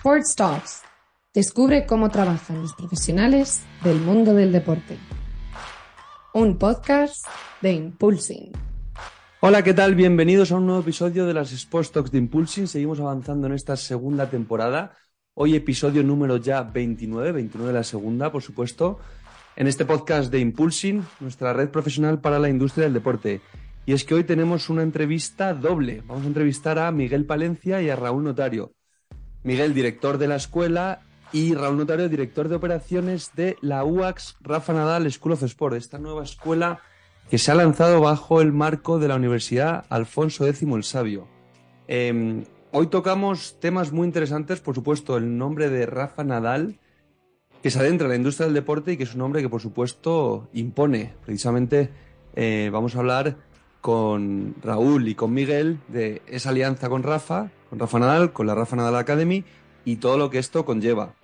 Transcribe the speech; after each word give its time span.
Sports 0.00 0.34
Talks. 0.34 0.82
Descubre 1.34 1.84
cómo 1.84 2.08
trabajan 2.08 2.62
los 2.62 2.72
profesionales 2.72 3.60
del 3.84 4.00
mundo 4.00 4.32
del 4.32 4.50
deporte. 4.50 4.96
Un 6.32 6.56
podcast 6.56 7.26
de 7.60 7.74
Impulsing. 7.74 8.50
Hola, 9.40 9.62
¿qué 9.62 9.74
tal? 9.74 9.94
Bienvenidos 9.94 10.52
a 10.52 10.56
un 10.56 10.64
nuevo 10.64 10.80
episodio 10.80 11.26
de 11.26 11.34
las 11.34 11.52
Sports 11.52 11.92
Talks 11.92 12.12
de 12.12 12.16
Impulsing. 12.16 12.66
Seguimos 12.66 12.98
avanzando 12.98 13.46
en 13.46 13.52
esta 13.52 13.76
segunda 13.76 14.30
temporada. 14.30 14.96
Hoy 15.34 15.54
episodio 15.54 16.02
número 16.02 16.38
ya 16.38 16.62
29, 16.62 17.32
29 17.32 17.70
de 17.70 17.78
la 17.78 17.84
segunda, 17.84 18.32
por 18.32 18.40
supuesto, 18.40 19.00
en 19.54 19.66
este 19.66 19.84
podcast 19.84 20.32
de 20.32 20.40
Impulsing, 20.40 21.04
nuestra 21.20 21.52
red 21.52 21.68
profesional 21.68 22.22
para 22.22 22.38
la 22.38 22.48
industria 22.48 22.84
del 22.84 22.94
deporte. 22.94 23.42
Y 23.84 23.92
es 23.92 24.04
que 24.04 24.14
hoy 24.14 24.24
tenemos 24.24 24.70
una 24.70 24.82
entrevista 24.82 25.52
doble. 25.52 26.02
Vamos 26.06 26.24
a 26.24 26.28
entrevistar 26.28 26.78
a 26.78 26.90
Miguel 26.90 27.26
Palencia 27.26 27.82
y 27.82 27.90
a 27.90 27.96
Raúl 27.96 28.24
Notario. 28.24 28.72
Miguel, 29.42 29.74
director 29.74 30.18
de 30.18 30.28
la 30.28 30.36
escuela, 30.36 31.00
y 31.32 31.54
Raúl 31.54 31.78
Notario, 31.78 32.08
director 32.08 32.48
de 32.48 32.56
operaciones 32.56 33.32
de 33.34 33.56
la 33.60 33.84
UAX 33.84 34.36
Rafa 34.40 34.72
Nadal 34.72 35.10
School 35.10 35.32
of 35.32 35.42
Sport, 35.44 35.76
esta 35.76 35.98
nueva 35.98 36.24
escuela 36.24 36.80
que 37.30 37.38
se 37.38 37.52
ha 37.52 37.54
lanzado 37.54 38.00
bajo 38.00 38.40
el 38.40 38.52
marco 38.52 38.98
de 38.98 39.06
la 39.06 39.14
Universidad 39.14 39.84
Alfonso 39.88 40.46
X 40.46 40.62
el 40.62 40.82
Sabio. 40.82 41.28
Em, 41.86 42.44
hoy 42.72 42.88
tocamos 42.88 43.58
temas 43.60 43.92
muy 43.92 44.06
interesantes, 44.06 44.60
por 44.60 44.74
supuesto, 44.74 45.16
el 45.16 45.38
nombre 45.38 45.70
de 45.70 45.86
Rafa 45.86 46.24
Nadal, 46.24 46.80
que 47.62 47.70
se 47.70 47.78
adentra 47.78 48.06
en 48.06 48.10
la 48.10 48.16
industria 48.16 48.46
del 48.46 48.54
deporte 48.54 48.92
y 48.92 48.96
que 48.96 49.04
es 49.04 49.12
un 49.12 49.20
nombre 49.20 49.42
que, 49.42 49.48
por 49.48 49.60
supuesto, 49.60 50.48
impone. 50.52 51.14
Precisamente 51.24 51.90
eh, 52.34 52.70
vamos 52.72 52.96
a 52.96 52.98
hablar 52.98 53.36
con 53.80 54.54
Raúl 54.62 55.08
y 55.08 55.14
con 55.14 55.32
Miguel 55.32 55.78
de 55.88 56.22
esa 56.26 56.50
alianza 56.50 56.88
con 56.88 57.02
Rafa, 57.02 57.50
con 57.70 57.78
Rafa 57.78 57.98
Nadal, 57.98 58.32
con 58.32 58.46
la 58.46 58.54
Rafa 58.54 58.76
Nadal 58.76 58.96
Academy 58.96 59.44
y 59.84 59.96
todo 59.96 60.18
lo 60.18 60.30
que 60.30 60.38
esto 60.38 60.64
conlleva. 60.64 61.14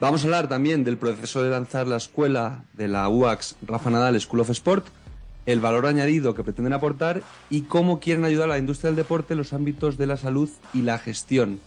Vamos 0.00 0.22
a 0.22 0.24
hablar 0.26 0.48
también 0.48 0.84
del 0.84 0.98
proceso 0.98 1.42
de 1.42 1.50
lanzar 1.50 1.86
la 1.86 1.96
escuela 1.96 2.64
de 2.74 2.88
la 2.88 3.08
UAX 3.08 3.56
Rafa 3.62 3.90
Nadal 3.90 4.20
School 4.20 4.40
of 4.40 4.50
Sport, 4.50 4.86
el 5.46 5.60
valor 5.60 5.86
añadido 5.86 6.34
que 6.34 6.42
pretenden 6.42 6.72
aportar 6.72 7.22
y 7.48 7.62
cómo 7.62 8.00
quieren 8.00 8.24
ayudar 8.24 8.50
a 8.50 8.54
la 8.54 8.58
industria 8.58 8.90
del 8.90 8.96
deporte 8.96 9.34
en 9.34 9.38
los 9.38 9.52
ámbitos 9.52 9.96
de 9.96 10.06
la 10.06 10.16
salud 10.16 10.50
y 10.72 10.82
la 10.82 10.98
gestión. 10.98 11.60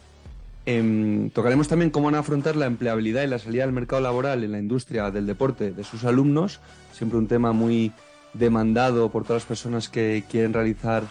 Em, 0.66 1.30
tocaremos 1.30 1.70
también 1.70 1.92
cómo 1.92 2.08
van 2.08 2.16
a 2.16 2.20
afrontar 2.20 2.58
la 2.58 2.66
empleabilidad 2.66 3.24
y 3.24 3.28
la 3.28 3.40
salida 3.40 3.64
al 3.64 3.72
mercado 3.72 4.02
laboral 4.02 4.44
en 4.44 4.52
la 4.52 4.60
industria 4.60 5.10
del 5.12 5.26
deporte 5.26 5.72
de 5.72 5.84
sus 5.86 6.04
alumnos, 6.04 6.60
siempre 6.92 7.18
un 7.18 7.28
tema 7.28 7.54
muy 7.54 7.94
demandado 8.34 9.10
por 9.10 9.24
todas 9.24 9.44
las 9.44 9.48
personas 9.48 9.90
que 9.90 10.24
quieren 10.30 10.54
realizar 10.54 11.04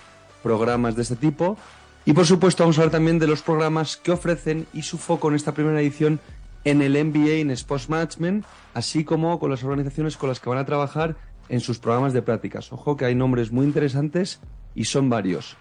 programas 0.42 0.96
de 0.96 1.02
este 1.02 1.16
tipo. 1.16 1.56
Y 2.04 2.12
por 2.12 2.26
supuesto 2.26 2.62
vamos 2.62 2.78
a 2.78 2.82
hablar 2.82 2.92
también 2.92 3.18
de 3.18 3.26
los 3.26 3.42
programas 3.42 3.96
que 3.96 4.12
ofrecen 4.12 4.66
y 4.72 4.82
su 4.82 4.96
foco 4.96 5.28
en 5.28 5.34
esta 5.34 5.52
primera 5.52 5.80
edición 5.80 6.20
en 6.64 6.82
el 6.82 6.92
MBA 7.04 7.34
en 7.40 7.50
Sports 7.50 7.88
Management, 7.88 8.44
así 8.74 9.04
como 9.04 9.38
con 9.38 9.50
las 9.50 9.62
organizaciones 9.64 10.16
con 10.16 10.28
las 10.28 10.40
que 10.40 10.48
van 10.48 10.58
a 10.58 10.64
trabajar 10.64 11.16
en 11.48 11.60
sus 11.60 11.78
programas 11.78 12.12
de 12.12 12.22
prácticas. 12.22 12.72
Ojo 12.72 12.96
que 12.96 13.04
hay 13.04 13.14
nombres 13.14 13.52
muy 13.52 13.66
interesantes 13.66 14.40
y 14.74 14.84
son 14.84 15.08
varios. 15.08 15.56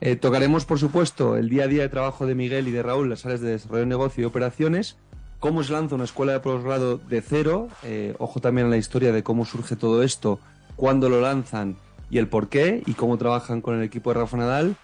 Eh, 0.00 0.16
tocaremos, 0.16 0.64
por 0.64 0.78
supuesto, 0.78 1.36
el 1.36 1.48
día 1.48 1.64
a 1.64 1.66
día 1.68 1.82
de 1.82 1.88
trabajo 1.88 2.26
de 2.26 2.34
Miguel 2.34 2.68
y 2.68 2.70
de 2.70 2.82
Raúl, 2.82 3.10
las 3.10 3.26
áreas 3.26 3.40
de 3.40 3.50
desarrollo 3.50 3.80
de 3.80 3.86
negocio 3.86 4.22
y 4.22 4.24
operaciones, 4.24 4.96
cómo 5.40 5.62
se 5.62 5.72
lanza 5.72 5.94
una 5.94 6.04
escuela 6.04 6.32
de 6.32 6.40
posgrado 6.40 6.98
de 6.98 7.20
cero, 7.20 7.68
eh, 7.82 8.14
ojo 8.18 8.40
también 8.40 8.68
a 8.68 8.70
la 8.70 8.76
historia 8.76 9.12
de 9.12 9.22
cómo 9.22 9.44
surge 9.44 9.76
todo 9.76 10.02
esto 10.02 10.40
cuándo 10.80 11.10
lo 11.10 11.20
lanzan 11.20 11.76
y 12.08 12.16
el 12.16 12.26
por 12.26 12.48
qué 12.48 12.82
y 12.86 12.94
cómo 12.94 13.18
trabajan 13.18 13.60
con 13.60 13.76
el 13.76 13.82
equipo 13.82 14.10
de 14.10 14.18
Rafa 14.18 14.38
Nadal 14.38 14.76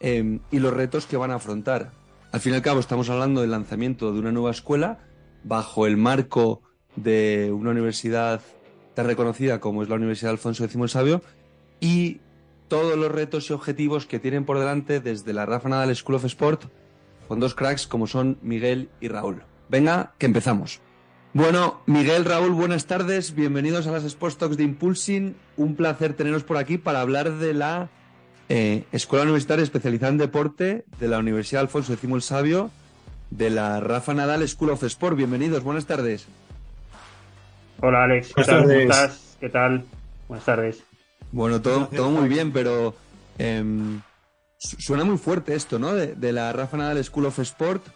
em, 0.00 0.40
y 0.50 0.58
los 0.58 0.74
retos 0.74 1.06
que 1.06 1.16
van 1.16 1.30
a 1.30 1.36
afrontar. 1.36 1.92
Al 2.32 2.40
fin 2.40 2.52
y 2.52 2.56
al 2.56 2.62
cabo 2.62 2.80
estamos 2.80 3.08
hablando 3.10 3.42
del 3.42 3.52
lanzamiento 3.52 4.12
de 4.12 4.18
una 4.18 4.32
nueva 4.32 4.50
escuela 4.50 4.98
bajo 5.44 5.86
el 5.86 5.96
marco 5.96 6.62
de 6.96 7.52
una 7.56 7.70
universidad 7.70 8.40
tan 8.94 9.06
reconocida 9.06 9.60
como 9.60 9.84
es 9.84 9.88
la 9.88 9.94
Universidad 9.94 10.32
Alfonso 10.32 10.64
X 10.64 10.74
el 10.74 10.88
Sabio 10.88 11.22
y 11.78 12.18
todos 12.66 12.98
los 12.98 13.12
retos 13.12 13.48
y 13.48 13.52
objetivos 13.52 14.04
que 14.04 14.18
tienen 14.18 14.44
por 14.44 14.58
delante 14.58 14.98
desde 14.98 15.32
la 15.32 15.46
Rafa 15.46 15.68
Nadal 15.68 15.94
School 15.94 16.16
of 16.16 16.24
Sport 16.24 16.64
con 17.28 17.38
dos 17.38 17.54
cracks 17.54 17.86
como 17.86 18.08
son 18.08 18.36
Miguel 18.42 18.88
y 19.00 19.06
Raúl. 19.06 19.44
Venga, 19.68 20.12
que 20.18 20.26
empezamos. 20.26 20.80
Bueno, 21.36 21.82
Miguel, 21.84 22.24
Raúl, 22.24 22.52
buenas 22.52 22.86
tardes. 22.86 23.34
Bienvenidos 23.34 23.86
a 23.86 23.90
las 23.90 24.04
Sports 24.04 24.38
Talks 24.38 24.56
de 24.56 24.62
Impulsing. 24.62 25.36
Un 25.58 25.76
placer 25.76 26.14
teneros 26.14 26.44
por 26.44 26.56
aquí 26.56 26.78
para 26.78 27.02
hablar 27.02 27.30
de 27.32 27.52
la 27.52 27.90
eh, 28.48 28.84
Escuela 28.90 29.24
Universitaria 29.24 29.62
Especializada 29.62 30.12
en 30.12 30.16
Deporte 30.16 30.86
de 30.98 31.08
la 31.08 31.18
Universidad 31.18 31.60
Alfonso 31.60 31.92
X 31.92 32.10
el 32.10 32.22
Sabio, 32.22 32.70
de 33.28 33.50
la 33.50 33.80
Rafa 33.80 34.14
Nadal 34.14 34.48
School 34.48 34.70
of 34.70 34.82
Sport. 34.84 35.18
Bienvenidos, 35.18 35.62
buenas 35.62 35.84
tardes. 35.84 36.26
Hola, 37.82 38.04
Alex. 38.04 38.32
¿Qué 38.34 38.42
tal? 38.42 38.62
¿Cómo 38.62 38.72
estás? 38.72 39.36
¿Qué 39.38 39.48
tal? 39.50 39.84
Buenas 40.28 40.46
tardes. 40.46 40.84
Bueno, 41.32 41.60
todo, 41.60 41.88
todo 41.88 42.10
muy 42.10 42.30
bien, 42.30 42.50
pero 42.50 42.94
em, 43.36 44.00
suena 44.56 45.04
muy 45.04 45.18
fuerte 45.18 45.54
esto, 45.54 45.78
¿no? 45.78 45.92
De, 45.92 46.14
de 46.14 46.32
la 46.32 46.50
Rafa 46.54 46.78
Nadal 46.78 47.04
School 47.04 47.26
of 47.26 47.38
Sport 47.40 47.86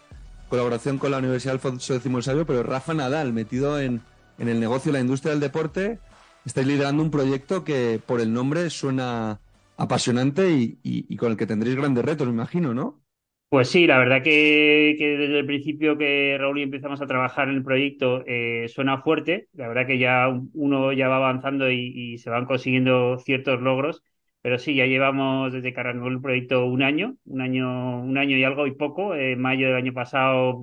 colaboración 0.51 0.99
con 0.99 1.13
la 1.13 1.19
Universidad 1.19 1.55
Alfonso 1.55 1.95
X 1.95 2.05
el 2.05 2.23
Sabio, 2.23 2.45
pero 2.45 2.63
Rafa 2.63 2.93
Nadal, 2.93 3.33
metido 3.33 3.81
en, 3.81 4.03
el 4.37 4.61
negocio, 4.61 4.93
la 4.93 5.01
industria 5.01 5.31
del 5.31 5.41
deporte, 5.41 5.99
estáis 6.45 6.67
liderando 6.67 7.03
un 7.03 7.11
proyecto 7.11 7.65
que 7.65 8.01
por 8.05 8.21
el 8.21 8.33
nombre 8.35 8.69
suena 8.69 9.41
apasionante 9.79 10.51
y, 10.51 11.17
con 11.17 11.31
el 11.33 11.39
que 11.39 11.47
tendréis 11.47 11.77
grandes 11.77 12.05
retos, 12.05 12.27
me 12.27 12.35
imagino, 12.35 12.75
¿no? 12.75 13.01
Pues 13.49 13.69
sí, 13.69 13.87
la 13.87 13.99
verdad 13.99 14.23
que, 14.23 14.95
desde 14.99 15.41
el 15.41 15.47
principio 15.47 15.99
que 15.99 16.37
Raúl 16.39 16.61
y 16.61 16.63
empezamos 16.63 17.01
a 17.01 17.07
trabajar 17.07 17.49
en 17.49 17.57
el 17.57 17.65
proyecto 17.65 18.23
eh, 18.27 18.67
suena 18.69 19.03
fuerte. 19.03 19.49
La 19.55 19.67
verdad 19.67 19.89
que 19.89 19.99
ya 19.99 20.29
uno 20.55 20.93
ya 20.93 21.09
va 21.09 21.17
avanzando 21.17 21.71
y, 21.71 22.19
se 22.19 22.31
van 22.31 22.47
consiguiendo 22.47 23.19
ciertos 23.19 23.61
logros. 23.61 24.05
Pero 24.43 24.59
sí, 24.59 24.75
ya 24.75 24.87
llevamos 24.87 25.53
desde 25.53 25.75
que 25.75 25.81
arrancó 25.81 26.09
el 26.09 26.21
proyecto 26.21 26.65
un 26.65 26.83
año, 26.83 27.17
un 27.27 27.41
año, 27.43 28.01
un 28.01 28.17
año 28.17 28.39
y 28.39 28.45
algo 28.45 28.67
y 28.67 28.73
poco. 28.73 29.15
En 29.15 29.39
mayo 29.41 29.69
del 29.69 29.77
año 29.77 29.93
pasado, 29.93 30.61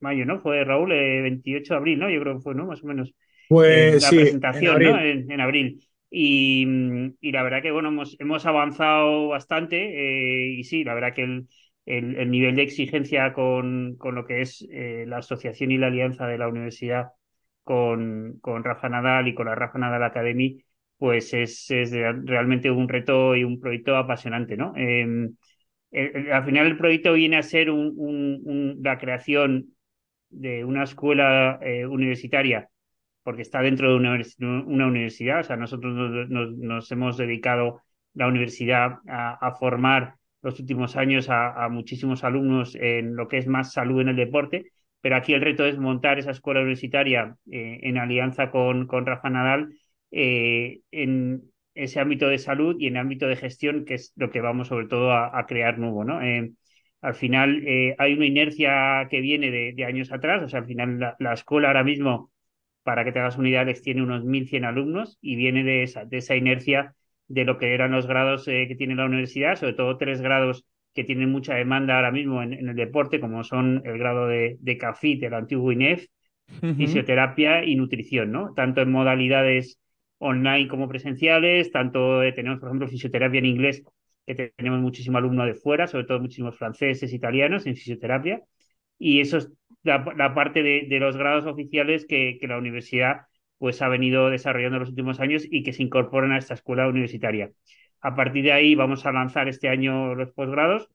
mayo, 0.00 0.24
¿no? 0.24 0.40
Fue 0.40 0.62
Raúl, 0.64 0.90
28 0.90 1.74
de 1.74 1.78
abril, 1.78 1.98
¿no? 1.98 2.08
Yo 2.08 2.20
creo 2.20 2.36
que 2.36 2.42
fue, 2.42 2.54
¿no? 2.54 2.66
Más 2.66 2.82
o 2.84 2.86
menos. 2.86 3.14
Pues 3.48 4.02
la 4.02 4.10
presentación, 4.10 4.82
¿no? 4.82 5.00
En, 5.00 5.40
abril. 5.40 5.80
Y, 6.08 6.66
y, 7.20 7.32
la 7.32 7.42
verdad 7.42 7.62
que, 7.62 7.72
bueno, 7.72 7.88
hemos, 7.88 8.16
hemos 8.20 8.46
avanzado 8.46 9.28
bastante 9.28 9.76
eh, 9.76 10.48
y 10.52 10.64
sí, 10.64 10.84
la 10.84 10.94
verdad 10.94 11.12
que 11.14 11.22
el, 11.22 11.48
el, 11.86 12.30
nivel 12.30 12.56
de 12.56 12.62
exigencia 12.62 13.32
con, 13.32 13.96
con 13.96 14.14
lo 14.14 14.24
que 14.24 14.40
es 14.40 14.66
eh, 14.70 15.04
la 15.06 15.18
asociación 15.18 15.70
y 15.70 15.78
la 15.78 15.88
alianza 15.88 16.26
de 16.26 16.38
la 16.38 16.48
universidad 16.48 17.08
con, 17.62 18.38
con 18.40 18.64
Rafa 18.64 18.88
Nadal 18.88 19.28
y 19.28 19.34
con 19.34 19.46
la 19.46 19.54
Rafa 19.54 19.78
Nadal 19.78 20.02
Academy 20.04 20.62
pues 20.98 21.34
es, 21.34 21.68
realmente 22.24 22.70
un 22.70 22.88
reto 22.88 23.36
y 23.36 23.44
un 23.44 23.60
proyecto 23.60 23.96
apasionante, 23.96 24.56
¿no? 24.56 24.72
Em, 24.76 25.36
al 26.32 26.44
final 26.44 26.66
el 26.66 26.76
proyecto 26.76 27.12
viene 27.12 27.36
a 27.36 27.42
ser 27.42 27.68
la 27.68 28.98
creación 28.98 29.76
de 30.30 30.64
una 30.64 30.84
escuela 30.84 31.58
eh, 31.62 31.86
universitaria, 31.86 32.68
porque 33.22 33.42
está 33.42 33.62
dentro 33.62 33.90
de 33.90 33.96
una, 33.96 34.86
universidad, 34.86 35.40
o 35.40 35.44
sea, 35.44 35.56
nosotros 35.56 36.28
nos, 36.28 36.92
hemos 36.92 37.16
dedicado 37.16 37.82
la 38.14 38.28
universidad 38.28 38.98
a, 39.08 39.52
formar 39.58 40.14
los 40.42 40.60
últimos 40.60 40.96
años 40.96 41.28
a, 41.30 41.68
muchísimos 41.70 42.24
alumnos 42.24 42.74
en 42.76 43.16
lo 43.16 43.28
que 43.28 43.38
es 43.38 43.46
más 43.46 43.72
salud 43.72 44.00
en 44.00 44.08
el 44.08 44.16
deporte, 44.16 44.72
pero 45.00 45.16
aquí 45.16 45.34
el 45.34 45.40
reto 45.40 45.64
es 45.64 45.78
montar 45.78 46.18
esa 46.18 46.30
escuela 46.30 46.60
universitaria 46.60 47.36
eh, 47.50 47.80
en 47.82 47.98
alianza 47.98 48.50
con, 48.50 48.86
con 48.86 49.06
Rafa 49.06 49.30
Nadal 49.30 49.70
eh, 50.10 50.80
en 50.90 51.50
ese 51.74 52.00
ámbito 52.00 52.28
de 52.28 52.38
salud 52.38 52.76
y 52.78 52.86
en 52.86 52.96
el 52.96 53.00
ámbito 53.00 53.26
de 53.26 53.36
gestión, 53.36 53.84
que 53.84 53.94
es 53.94 54.12
lo 54.16 54.30
que 54.30 54.40
vamos 54.40 54.68
sobre 54.68 54.86
todo 54.86 55.12
a, 55.12 55.46
crear 55.46 55.78
nuevo, 55.78 56.04
¿no? 56.04 56.22
Eh, 56.22 56.52
al 57.02 57.14
final 57.14 57.62
eh, 57.66 57.94
hay 57.98 58.14
una 58.14 58.26
inercia 58.26 59.06
que 59.10 59.20
viene 59.20 59.50
de, 59.50 59.84
años 59.84 60.12
atrás, 60.12 60.42
o 60.42 60.48
sea, 60.48 60.60
al 60.60 60.66
final 60.66 61.16
la, 61.18 61.32
escuela 61.32 61.68
ahora 61.68 61.84
mismo, 61.84 62.32
para 62.82 63.04
que 63.04 63.12
te 63.12 63.18
hagas 63.18 63.36
unidades, 63.36 63.82
tiene 63.82 64.02
unos 64.02 64.24
1.100 64.24 64.64
alumnos 64.64 65.18
y 65.20 65.36
viene 65.36 65.64
de 65.64 65.82
esa, 65.82 66.04
de 66.04 66.18
esa 66.18 66.36
inercia 66.36 66.94
de 67.28 67.44
lo 67.44 67.58
que 67.58 67.74
eran 67.74 67.92
los 67.92 68.06
grados 68.06 68.44
que 68.46 68.74
tiene 68.78 68.94
la 68.94 69.06
universidad, 69.06 69.56
sobre 69.56 69.74
todo 69.74 69.98
tres 69.98 70.20
grados 70.22 70.64
que 70.94 71.04
tienen 71.04 71.30
mucha 71.30 71.54
demanda 71.54 71.96
ahora 71.96 72.12
mismo 72.12 72.42
en, 72.42 72.54
el 72.54 72.74
deporte, 72.74 73.20
como 73.20 73.44
son 73.44 73.82
el 73.84 73.98
grado 73.98 74.28
de, 74.28 74.56
de 74.60 74.78
CAFIT, 74.78 75.24
el 75.24 75.34
antiguo 75.34 75.72
INEF, 75.72 76.06
fisioterapia 76.76 77.64
y 77.64 77.76
nutrición, 77.76 78.32
¿no? 78.32 78.54
Tanto 78.54 78.80
en 78.80 78.90
modalidades 78.90 79.78
online 80.18 80.68
como 80.68 80.88
presenciales, 80.88 81.70
tanto 81.72 82.22
eh, 82.22 82.32
tenemos, 82.32 82.58
por 82.58 82.68
ejemplo, 82.68 82.88
fisioterapia 82.88 83.38
en 83.38 83.46
inglés, 83.46 83.84
que 84.26 84.52
tenemos 84.56 84.80
muchísimo 84.80 85.18
alumno 85.18 85.44
de 85.44 85.54
fuera, 85.54 85.86
sobre 85.86 86.04
todo 86.04 86.20
muchísimos 86.20 86.56
franceses, 86.56 87.12
italianos 87.12 87.66
en 87.66 87.76
fisioterapia, 87.76 88.42
y 88.98 89.20
eso 89.20 89.38
es 89.38 89.52
la, 89.82 90.34
parte 90.34 90.62
de, 90.62 90.98
los 90.98 91.16
grados 91.16 91.46
oficiales 91.46 92.06
que, 92.06 92.38
que, 92.40 92.48
la 92.48 92.58
universidad 92.58 93.22
pues 93.58 93.80
ha 93.82 93.88
venido 93.88 94.30
desarrollando 94.30 94.76
en 94.76 94.80
los 94.80 94.90
últimos 94.90 95.20
años 95.20 95.44
y 95.48 95.62
que 95.62 95.72
se 95.72 95.82
incorporan 95.82 96.32
a 96.32 96.38
esta 96.38 96.54
escuela 96.54 96.88
universitaria. 96.88 97.52
A 98.00 98.14
partir 98.14 98.44
de 98.44 98.52
ahí 98.52 98.74
vamos 98.74 99.06
a 99.06 99.12
lanzar 99.12 99.48
este 99.48 99.68
año 99.68 100.14
los 100.14 100.32
posgrados 100.32 100.90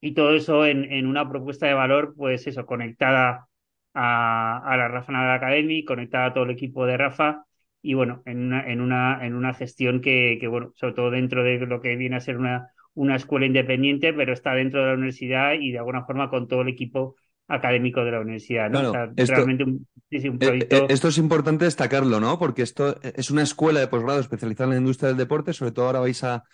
y 0.00 0.14
todo 0.14 0.34
eso 0.34 0.66
en, 0.66 1.06
una 1.06 1.28
propuesta 1.28 1.66
de 1.66 1.74
valor, 1.74 2.14
pues 2.16 2.46
eso, 2.46 2.66
conectada 2.66 3.48
a, 3.94 4.74
la 4.76 4.88
Rafa 4.88 5.12
Nadal 5.12 5.36
Academy, 5.36 5.84
conectada 5.84 6.26
a 6.26 6.34
todo 6.34 6.44
el 6.44 6.50
equipo 6.50 6.86
de 6.86 6.96
Rafa 6.96 7.44
y 7.82 7.94
bueno, 7.94 8.22
en 8.24 8.38
una, 8.38 8.70
en 8.70 8.80
una, 8.80 9.26
en 9.26 9.34
una 9.34 9.52
gestión 9.54 10.00
que, 10.00 10.38
que, 10.40 10.46
bueno, 10.46 10.72
sobre 10.76 10.94
todo 10.94 11.10
dentro 11.10 11.42
de 11.42 11.58
lo 11.58 11.80
que 11.80 11.96
viene 11.96 12.16
a 12.16 12.20
ser 12.20 12.38
una, 12.38 12.70
una 12.94 13.16
escuela 13.16 13.44
independiente, 13.44 14.12
pero 14.12 14.32
está 14.32 14.54
dentro 14.54 14.80
de 14.80 14.86
la 14.86 14.94
universidad 14.94 15.54
y 15.54 15.72
de 15.72 15.78
alguna 15.78 16.04
forma 16.04 16.30
con 16.30 16.48
todo 16.48 16.62
el 16.62 16.68
equipo 16.68 17.16
académico 17.48 18.04
de 18.04 18.10
la 18.12 18.20
universidad. 18.20 18.70
¿no? 18.70 18.92
esto, 19.16 19.34
realmente 19.34 19.64
un, 19.64 19.86
un 20.10 20.38
proyecto... 20.38 20.76
Eh, 20.76 20.78
eh, 20.80 20.86
esto 20.88 21.08
es 21.08 21.18
importante 21.18 21.64
destacarlo, 21.64 22.20
¿no? 22.20 22.38
Porque 22.38 22.62
esto 22.62 22.96
es 23.02 23.30
una 23.30 23.42
escuela 23.42 23.80
de 23.80 23.88
posgrado 23.88 24.20
especializada 24.20 24.68
en 24.68 24.70
la 24.70 24.80
industria 24.80 25.08
del 25.08 25.18
deporte, 25.18 25.52
sobre 25.52 25.72
todo 25.72 25.86
ahora 25.86 26.00
vais 26.00 26.22
a 26.24 26.44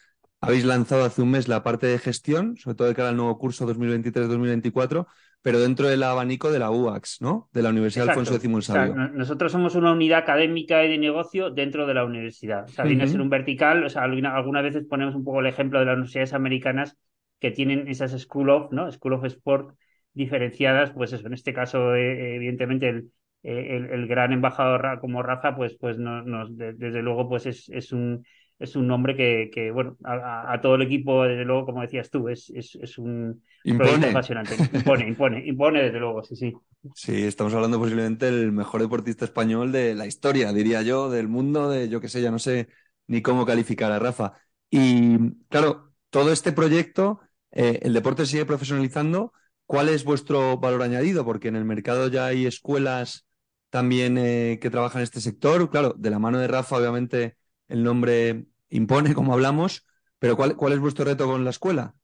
habéis 0.41 0.65
lanzado 0.65 1.05
hace 1.05 1.23
un 1.23 1.31
mes 1.31 1.49
la 1.49 1.63
parte 1.63 1.87
de 1.87 1.99
gestión, 1.99 2.57
sobre 2.57 2.77
todo 2.77 2.89
de 2.89 2.95
cara 2.95 3.09
al 3.09 3.17
nuevo 3.17 3.39
curso 3.39 3.67
2023-2024, 3.67 5.07
pero 5.43 5.61
dentro 5.61 5.89
del 5.89 6.03
abanico 6.03 6.51
de 6.51 6.59
la 6.59 6.71
UAX, 6.71 7.21
¿no? 7.21 7.49
De 7.53 7.63
la 7.63 7.71
Universidad 7.71 8.09
Alfonso 8.09 8.35
X 8.35 8.51
el 8.51 8.63
Sabio. 8.63 8.95
nosotros 8.95 9.53
somos 9.53 9.75
una 9.75 9.93
unidad 9.93 10.19
académica 10.19 10.85
y 10.85 10.91
de 10.91 10.99
negocio 10.99 11.51
dentro 11.51 11.87
de 11.87 11.95
la 11.95 12.05
universidad. 12.05 12.65
O 12.65 12.69
sea, 12.69 12.85
viene 12.85 13.05
a 13.05 13.07
ser 13.07 13.21
un 13.21 13.31
vertical. 13.31 13.85
O 13.85 13.89
sea, 13.89 14.03
algunas 14.03 14.63
veces 14.63 14.85
ponemos 14.89 15.15
un 15.15 15.25
poco 15.25 15.41
el 15.41 15.47
ejemplo 15.47 15.79
de 15.79 15.87
las 15.87 15.95
universidades 15.95 16.35
americanas 16.35 16.97
que 17.39 17.51
tienen 17.51 17.89
esas 17.89 18.13
School 18.21 18.51
of, 18.51 18.73
¿no? 18.73 18.91
School 18.91 19.15
of 19.15 19.25
Sport 19.25 19.77
diferenciadas, 20.13 20.91
pues 20.91 21.13
eso, 21.13 21.27
en 21.27 21.35
este 21.35 21.53
caso, 21.53 21.95
eh, 21.95 22.35
evidentemente, 22.35 22.89
el, 22.89 23.11
el, 23.43 24.07
gran 24.09 24.33
embajador 24.33 24.99
como 25.01 25.23
Rafa, 25.23 25.55
pues, 25.55 25.77
pues 25.79 25.97
no, 25.99 26.23
nos, 26.23 26.57
desde 26.57 27.03
luego, 27.03 27.29
pues 27.29 27.47
es, 27.47 27.69
es 27.69 27.93
un 27.93 28.25
es 28.59 28.75
un 28.75 28.87
nombre 28.87 29.17
que, 29.17 29.51
que 29.53 29.71
bueno, 29.71 29.97
a, 30.05 30.59
todo 30.61 30.75
el 30.75 30.83
equipo, 30.83 31.25
desde 31.25 31.45
luego, 31.45 31.67
como 31.67 31.83
decías 31.83 32.11
tú, 32.11 32.29
es, 32.29 32.51
es, 32.51 32.77
es 32.77 32.99
un 32.99 33.43
impone. 33.65 34.11
apasionante. 34.11 34.57
Impone, 34.73 35.09
impone, 35.09 35.47
impone, 35.47 35.83
desde 35.85 36.01
luego, 36.01 36.23
sí, 36.25 36.35
sí. 36.35 36.53
Sí, 36.95 37.23
estamos 37.23 37.55
hablando 37.55 37.79
posiblemente 37.79 38.27
del 38.27 38.53
mejor 38.53 38.81
deportista 38.81 39.25
español 39.25 39.71
de 39.71 39.95
la 39.95 40.07
historia, 40.07 40.53
diría 40.53 40.83
yo, 40.83 41.09
del 41.09 41.29
mundo, 41.29 41.71
de 41.71 41.89
yo 41.89 42.01
qué 42.01 42.09
sé, 42.09 42.21
ya 42.21 42.31
no 42.31 42.39
sé 42.39 42.69
ni 43.07 43.23
cómo 43.23 43.47
calificar 43.47 43.93
a 43.93 43.99
Rafa. 43.99 44.35
Y 44.71 45.17
claro, 45.49 45.93
todo 46.11 46.33
este 46.33 46.53
proyecto, 46.53 47.21
eh, 47.53 47.79
el 47.83 47.95
deporte 47.95 48.27
sigue 48.27 48.45
profesionalizando. 48.45 49.33
¿Cuál 49.67 49.89
es 49.89 50.05
vuestro 50.05 50.59
valor 50.59 50.83
añadido? 50.83 51.25
Porque 51.25 51.49
en 51.49 51.57
el 51.57 51.65
mercado 51.65 52.09
ya 52.09 52.27
hay 52.27 52.47
escuelas 52.47 53.27
también 53.71 54.19
eh, 54.19 54.59
que 54.61 54.71
trabajan 54.71 55.01
en 55.01 55.05
este 55.05 55.21
sector. 55.21 55.71
Claro, 55.71 55.95
de 55.97 56.11
la 56.11 56.19
mano 56.19 56.39
de 56.39 56.49
Rafa, 56.49 56.77
obviamente 56.77 57.38
el 57.69 57.83
nombre 57.83 58.47
impone, 58.69 59.15
como 59.15 59.33
hablamos, 59.33 59.87
pero 60.19 60.37
¿cuál, 60.37 60.57
cuál 60.57 60.73
es 60.73 60.81
vuestro 60.81 61.05
reto 61.05 61.27
con 61.27 61.45
la 61.45 61.51
escuela? 61.51 61.95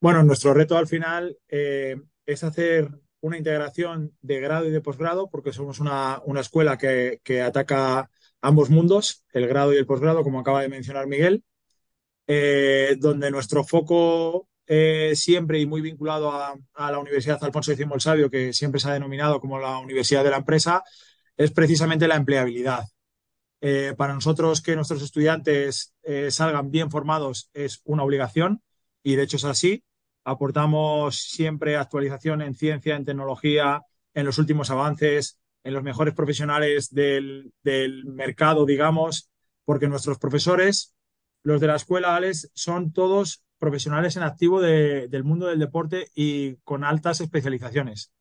Bueno, 0.00 0.22
nuestro 0.22 0.54
reto 0.54 0.76
al 0.76 0.86
final 0.86 1.36
eh, 1.48 1.96
es 2.24 2.44
hacer 2.44 2.88
una 3.20 3.36
integración 3.36 4.16
de 4.20 4.40
grado 4.40 4.66
y 4.66 4.70
de 4.70 4.80
posgrado, 4.80 5.28
porque 5.28 5.52
somos 5.52 5.80
una, 5.80 6.22
escuela 6.38 6.78
que, 6.78 7.42
ataca 7.42 8.08
ambos 8.40 8.70
mundos, 8.70 9.24
el 9.32 9.48
grado 9.48 9.74
y 9.74 9.76
el 9.76 9.86
posgrado, 9.86 10.22
como 10.22 10.38
acaba 10.38 10.62
de 10.62 10.68
mencionar 10.68 11.08
Miguel, 11.08 11.42
eh, 12.28 12.94
donde 12.98 13.30
nuestro 13.32 13.64
foco 13.64 14.48
siempre 15.14 15.58
y 15.58 15.66
muy 15.66 15.80
vinculado 15.80 16.30
a, 16.30 16.54
la 16.90 16.98
Universidad 16.98 17.42
Alfonso 17.42 17.72
X 17.72 17.86
el 17.90 18.00
Sabio, 18.00 18.30
que 18.30 18.52
siempre 18.52 18.78
se 18.78 18.90
ha 18.90 18.92
denominado 18.92 19.40
como 19.40 19.58
la 19.58 19.78
Universidad 19.78 20.22
de 20.22 20.30
la 20.30 20.36
Empresa, 20.36 20.84
es 21.36 21.50
precisamente 21.50 22.06
la 22.06 22.16
empleabilidad. 22.16 22.84
Eh, 23.60 23.94
para 23.96 24.14
nosotros 24.14 24.62
que 24.62 24.76
nuestros 24.76 25.02
estudiantes 25.02 25.94
eh, 26.02 26.30
salgan 26.30 26.70
bien 26.70 26.90
formados 26.90 27.50
es 27.54 27.80
una 27.84 28.04
obligación 28.04 28.62
y 29.02 29.16
de 29.16 29.24
hecho 29.24 29.36
es 29.36 29.44
así. 29.44 29.84
Aportamos 30.24 31.16
siempre 31.18 31.76
actualización 31.76 32.42
en 32.42 32.54
ciencia, 32.54 32.96
en 32.96 33.04
tecnología, 33.04 33.82
en 34.14 34.26
los 34.26 34.38
últimos 34.38 34.70
avances, 34.70 35.38
en 35.64 35.74
los 35.74 35.82
mejores 35.82 36.14
profesionales 36.14 36.92
del, 36.92 37.52
mercado, 38.04 38.64
digamos, 38.64 39.30
porque 39.64 39.88
nuestros 39.88 40.18
profesores, 40.18 40.94
los 41.42 41.60
de 41.60 41.66
la 41.66 41.76
escuela, 41.76 42.16
Alex, 42.16 42.50
son 42.54 42.92
todos 42.92 43.42
profesionales 43.58 44.16
en 44.16 44.22
activo 44.22 44.60
del 44.60 45.24
mundo 45.24 45.46
del 45.46 45.58
deporte 45.58 46.08
y 46.14 46.56
con 46.56 46.84
altas 46.84 47.20
especializaciones. 47.20 48.12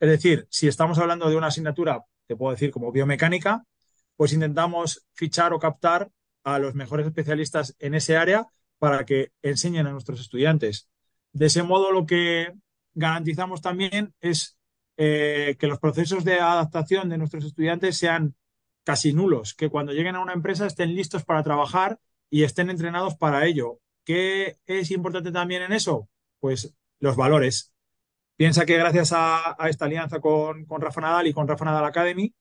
Es 0.00 0.08
decir, 0.08 0.46
si 0.50 0.68
estamos 0.68 0.98
hablando 0.98 1.30
de 1.30 1.36
una 1.36 1.46
asignatura, 1.46 2.04
te 2.26 2.36
puedo 2.36 2.52
decir 2.52 2.70
como 2.70 2.92
biomecánica, 2.92 3.64
pues 4.22 4.34
intentamos 4.34 5.04
fichar 5.14 5.52
o 5.52 5.58
captar 5.58 6.08
a 6.44 6.60
los 6.60 6.76
mejores 6.76 7.04
especialistas 7.08 7.74
en 7.80 7.96
ese 7.96 8.16
área 8.16 8.46
para 8.78 9.04
que 9.04 9.32
enseñen 9.42 9.88
a 9.88 9.90
nuestros 9.90 10.20
estudiantes. 10.20 10.88
De 11.32 11.46
ese 11.46 11.64
modo, 11.64 11.90
lo 11.90 12.06
que 12.06 12.52
garantizamos 12.94 13.60
también 13.60 14.14
es 14.20 14.56
eh, 14.96 15.56
que 15.58 15.66
los 15.66 15.80
procesos 15.80 16.22
de 16.22 16.34
adaptación 16.38 17.08
de 17.08 17.18
nuestros 17.18 17.44
estudiantes 17.44 17.98
sean 17.98 18.36
casi 18.84 19.12
nulos, 19.12 19.54
que 19.54 19.70
cuando 19.70 19.92
lleguen 19.92 20.14
a 20.14 20.22
una 20.22 20.34
empresa 20.34 20.68
estén 20.68 20.94
listos 20.94 21.24
para 21.24 21.42
trabajar 21.42 21.98
y 22.30 22.44
estén 22.44 22.70
entrenados 22.70 23.16
para 23.16 23.44
ello. 23.44 23.80
¿Qué 24.04 24.56
es 24.66 24.92
importante 24.92 25.32
también 25.32 25.62
en 25.62 25.72
eso? 25.72 26.08
Pues 26.38 26.72
los 27.00 27.16
valores. 27.16 27.72
Piensa 28.36 28.64
que 28.66 28.78
gracias 28.78 29.10
a, 29.12 29.56
esta 29.68 29.86
alianza 29.86 30.20
con, 30.20 30.64
con 30.66 30.80
Rafa 30.80 31.00
Nadal 31.00 31.26
y 31.26 31.32
con 31.32 31.48
Rafa 31.48 31.64
Nadal 31.64 31.86
Academy, 31.86 32.32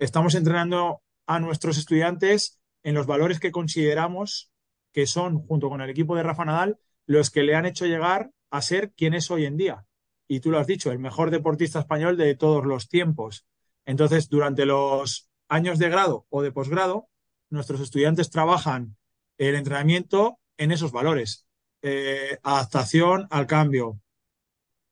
estamos 0.00 0.34
entrenando 0.34 1.02
a 1.26 1.38
nuestros 1.38 1.78
estudiantes 1.78 2.60
en 2.82 2.94
los 2.94 3.06
valores 3.06 3.38
que 3.38 3.52
consideramos 3.52 4.50
que 4.92 5.06
son, 5.06 5.46
junto 5.46 5.68
con 5.68 5.80
el 5.80 5.90
equipo 5.90 6.16
de 6.16 6.24
Rafa 6.24 6.44
Nadal, 6.44 6.78
los 7.06 7.30
que 7.30 7.44
le 7.44 7.54
han 7.54 7.66
hecho 7.66 7.86
llegar 7.86 8.32
a 8.50 8.62
ser 8.62 8.92
quien 8.92 9.14
es 9.14 9.30
hoy 9.30 9.44
en 9.44 9.56
día. 9.56 9.86
Y 10.26 10.40
tú 10.40 10.50
lo 10.50 10.58
has 10.58 10.66
dicho, 10.66 10.90
el 10.90 10.98
mejor 10.98 11.30
deportista 11.30 11.78
español 11.78 12.16
de 12.16 12.34
todos 12.34 12.64
los 12.64 12.88
tiempos. 12.88 13.46
Entonces, 13.84 14.28
durante 14.28 14.66
los 14.66 15.30
años 15.48 15.78
de 15.78 15.88
grado 15.88 16.26
o 16.30 16.42
de 16.42 16.50
posgrado, 16.50 17.08
nuestros 17.50 17.80
estudiantes 17.80 18.30
trabajan 18.30 18.96
el 19.38 19.54
entrenamiento 19.54 20.40
en 20.56 20.72
esos 20.72 20.92
valores. 20.92 21.46
Eh, 21.82 22.38
adaptación 22.42 23.26
al 23.30 23.46
cambio, 23.46 24.00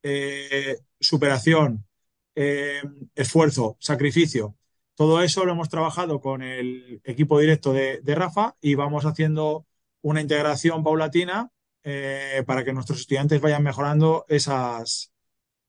eh, 0.03 0.77
superación, 0.99 1.85
eh, 2.35 2.81
esfuerzo, 3.15 3.77
sacrificio. 3.79 4.58
Todo 4.99 5.21
eso 5.21 5.45
lo 5.45 5.53
hemos 5.53 5.69
trabajado 5.69 6.19
con 6.19 6.41
el 6.41 6.99
equipo 7.05 7.39
directo 7.39 7.71
de, 7.71 8.01
Rafa 8.05 8.57
y 8.59 8.75
vamos 8.75 9.05
haciendo 9.05 9.65
una 10.01 10.19
integración 10.19 10.83
paulatina 10.83 11.51
eh, 11.83 12.43
para 12.45 12.65
que 12.65 12.73
nuestros 12.73 12.99
estudiantes 12.99 13.39
vayan 13.39 13.63
mejorando 13.63 14.25
esas, 14.27 15.13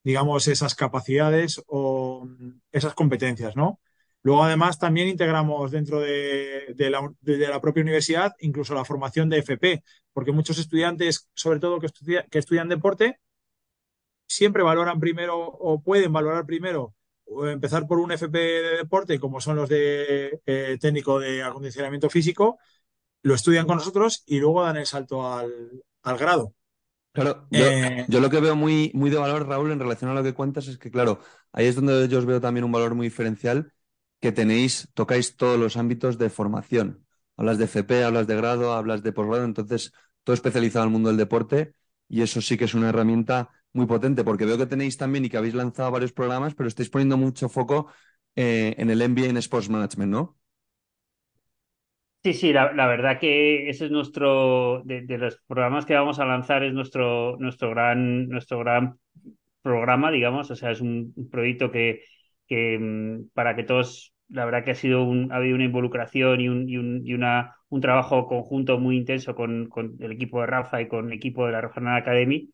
digamos, 0.03 0.49
esas 0.49 0.75
capacidades 0.75 1.63
o 1.69 2.27
esas 2.73 2.95
competencias, 2.95 3.55
¿no? 3.55 3.79
Luego, 4.25 4.43
además, 4.43 4.81
también 4.81 5.07
integramos 5.07 5.71
dentro 5.71 6.01
de, 6.01 6.75
la, 6.91 7.61
propia 7.61 7.85
universidad 7.85 8.35
incluso 8.41 8.75
la 8.75 8.85
formación 8.85 9.29
de 9.29 9.39
FP, 9.39 9.85
porque 10.13 10.33
muchos 10.33 10.59
estudiantes, 10.59 11.29
sobre 11.35 11.61
todo 11.61 11.79
que 11.79 12.39
estudian 12.39 12.69
deporte, 12.69 13.21
siempre 14.27 14.65
valoran 14.65 14.99
primero 14.99 15.39
o 15.39 15.81
pueden 15.81 16.13
valorar 16.13 16.47
primero 16.47 16.97
empezar 17.51 17.87
por 17.87 17.99
un 17.99 18.13
FP 18.13 18.39
de 18.39 18.77
deporte, 18.79 19.19
como 19.19 19.41
son 19.41 19.57
los 19.57 19.69
de 19.69 20.41
eh, 20.47 20.79
técnico 20.81 21.19
de 21.21 21.43
acondicionamiento 21.43 22.11
físico, 22.11 22.59
lo 23.23 23.35
estudian 23.35 23.67
con 23.67 23.77
nosotros 23.77 24.23
y 24.27 24.39
luego 24.39 24.63
dan 24.63 24.77
el 24.77 24.87
salto 24.87 25.27
al, 25.33 25.83
grado. 26.19 26.55
Claro, 27.13 27.47
eh, 27.51 28.07
yo, 28.09 28.21
lo 28.21 28.31
que 28.31 28.41
veo 28.41 28.55
muy, 28.55 28.91
muy 28.95 29.11
de 29.11 29.17
valor, 29.17 29.47
Raúl, 29.47 29.73
en 29.73 29.81
relación 29.81 30.11
a 30.11 30.15
lo 30.15 30.23
que 30.23 30.35
cuentas, 30.35 30.69
es 30.69 30.79
que, 30.79 30.91
claro, 30.91 31.21
ahí 31.53 31.67
es 31.67 31.75
donde 31.75 32.09
yo 32.09 32.19
os 32.19 32.27
veo 32.27 32.41
también 32.41 32.65
un 32.65 32.73
valor 32.73 32.95
muy 32.95 33.07
diferencial, 33.07 33.73
que 34.21 34.33
tenéis, 34.33 34.89
tocáis 34.95 35.37
todos 35.37 35.59
los 35.59 35.77
ámbitos 35.77 36.19
de 36.19 36.31
formación. 36.31 37.07
Hablas 37.37 37.59
de 37.59 37.65
FP, 37.65 38.05
hablas 38.05 38.27
de 38.27 38.37
grado, 38.37 38.75
hablas 38.75 39.03
de 39.03 39.13
posgrado, 39.13 39.45
entonces 39.45 39.93
todo 40.25 40.35
especializado 40.35 40.85
en 40.85 40.89
el 40.89 40.93
mundo 40.93 41.09
del 41.09 41.17
deporte 41.17 41.75
y 42.09 42.23
eso 42.23 42.41
sí 42.41 42.59
que 42.59 42.65
es 42.65 42.75
una 42.75 42.91
herramienta 42.91 43.51
muy 43.73 43.87
potente, 43.87 44.25
porque 44.25 44.45
veo 44.45 44.59
que 44.59 44.67
tenéis 44.67 44.97
también 44.97 45.25
y 45.25 45.29
que 45.29 45.37
habéis 45.37 45.55
lanzado 45.55 45.91
varios 45.91 46.13
programas, 46.13 46.55
pero 46.55 46.69
estáis 46.69 46.91
poniendo 46.91 47.17
mucho 47.17 47.49
foco 47.49 47.89
eh, 48.37 48.75
en 48.79 48.91
el 48.91 49.03
MBA 49.03 49.27
en 49.27 49.37
Sports 49.37 49.69
Management, 49.69 50.13
¿no? 50.13 50.37
Sí, 52.23 52.35
sí, 52.35 52.53
la, 52.53 52.69
verdad 52.87 53.19
que 53.19 53.71
ese 53.71 53.87
es 53.87 53.91
nuestro, 53.91 54.83
de, 54.85 55.07
los 55.17 55.41
programas 55.47 55.87
que 55.87 55.95
vamos 55.95 56.19
a 56.19 56.27
lanzar, 56.27 56.63
es 56.63 56.75
nuestro, 56.75 57.39
nuestro, 57.39 57.71
gran, 57.71 58.29
nuestro 58.29 58.59
gran 58.59 58.99
programa, 59.63 60.11
digamos, 60.11 60.51
o 60.51 60.57
sea, 60.57 60.71
es 60.71 60.83
un, 60.83 61.15
proyecto 61.31 61.71
que, 61.71 62.03
que 62.47 62.79
mm, 62.79 63.31
para 63.33 63.57
que 63.57 63.63
todos, 63.63 64.15
la 64.29 64.45
verdad 64.45 64.65
que 64.65 64.73
ha 64.73 64.75
sido 64.75 65.03
un, 65.05 65.33
ha 65.33 65.37
habido 65.37 65.55
una 65.55 65.65
involucración 65.65 66.43
y 66.43 66.49
un, 66.51 66.69
y 66.69 66.77
un, 66.77 67.07
y 67.07 67.15
una, 67.15 67.57
un 67.71 67.81
trabajo 67.81 68.27
conjunto 68.27 68.79
muy 68.79 68.99
intenso 68.99 69.35
con, 69.35 69.69
con 69.71 69.97
el 70.01 70.13
equipo 70.13 70.43
de 70.43 70.47
Rafa 70.47 70.83
y 70.83 70.89
con 70.89 71.07
el 71.07 71.13
equipo 71.15 71.47
de 71.47 71.53
la 71.53 71.63
Regional 71.63 71.97
Academy 71.97 72.51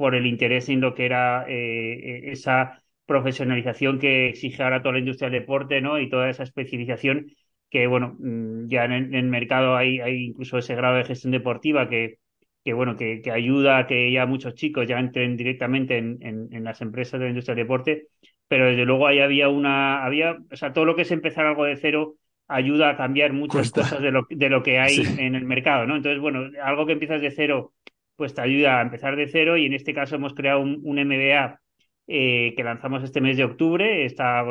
por 0.00 0.14
el 0.14 0.24
interés 0.26 0.70
en 0.70 0.80
lo 0.80 0.94
que 0.94 1.04
era 1.04 1.44
eh, 1.46 1.92
eh, 1.92 2.32
esa 2.32 2.82
profesionalización 3.04 3.98
que 3.98 4.30
exige 4.30 4.62
ahora 4.62 4.80
toda 4.80 4.94
la 4.94 5.00
industria 5.00 5.28
del 5.28 5.42
deporte, 5.42 5.82
¿no? 5.82 6.00
Y 6.00 6.08
toda 6.08 6.30
esa 6.30 6.42
especialización 6.42 7.26
que, 7.68 7.86
bueno, 7.86 8.16
mm, 8.18 8.68
ya 8.68 8.86
en 8.86 9.14
el, 9.14 9.26
mercado 9.26 9.76
hay, 9.76 10.00
hay, 10.00 10.24
incluso 10.28 10.56
ese 10.56 10.74
grado 10.74 10.96
de 10.96 11.04
gestión 11.04 11.32
deportiva 11.32 11.86
que, 11.90 12.18
que 12.64 12.72
bueno, 12.72 12.96
que, 12.96 13.20
que, 13.20 13.30
ayuda 13.30 13.76
a 13.76 13.86
que 13.86 14.10
ya 14.10 14.24
muchos 14.24 14.54
chicos 14.54 14.88
ya 14.88 14.98
entren 14.98 15.36
directamente 15.36 15.98
en, 15.98 16.18
en, 16.22 16.64
las 16.64 16.80
empresas 16.80 17.20
de 17.20 17.26
la 17.26 17.30
industria 17.32 17.54
del 17.54 17.64
deporte, 17.66 18.06
pero 18.48 18.68
desde 18.68 18.86
luego 18.86 19.06
ahí 19.06 19.18
había 19.18 19.50
una, 19.50 20.02
había, 20.02 20.38
o 20.50 20.56
sea, 20.56 20.72
todo 20.72 20.86
lo 20.86 20.96
que 20.96 21.02
es 21.02 21.10
empezar 21.10 21.44
algo 21.44 21.66
de 21.66 21.76
cero 21.76 22.14
ayuda 22.48 22.88
a 22.88 22.96
cambiar 22.96 23.34
muchas 23.34 23.70
cosas 23.70 24.00
de 24.00 24.12
lo, 24.12 24.26
de 24.30 24.48
lo 24.48 24.62
que 24.62 24.78
hay 24.78 24.96
en 25.18 25.34
el 25.34 25.44
mercado, 25.44 25.84
¿no? 25.84 25.96
Entonces, 25.96 26.22
bueno, 26.22 26.48
algo 26.64 26.86
que 26.86 26.92
empiezas 26.92 27.20
de 27.20 27.30
cero, 27.32 27.74
pues 28.20 28.34
te 28.34 28.42
ayuda 28.42 28.78
a 28.78 28.82
empezar 28.82 29.16
de 29.16 29.28
cero 29.28 29.56
y 29.56 29.64
en 29.64 29.72
este 29.72 29.94
caso 29.94 30.14
hemos 30.14 30.34
creado 30.34 30.60
un, 30.60 30.78
un 30.84 31.02
MBA 31.02 31.58
eh, 32.06 32.52
que 32.54 32.62
lanzamos 32.62 33.02
este 33.02 33.22
mes 33.22 33.38
de 33.38 33.44
octubre. 33.44 34.04
Está, 34.04 34.44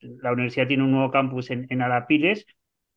la 0.00 0.32
universidad 0.32 0.66
tiene 0.66 0.82
un 0.82 0.90
nuevo 0.90 1.12
campus 1.12 1.52
en, 1.52 1.68
en 1.70 1.82
Alapiles 1.82 2.46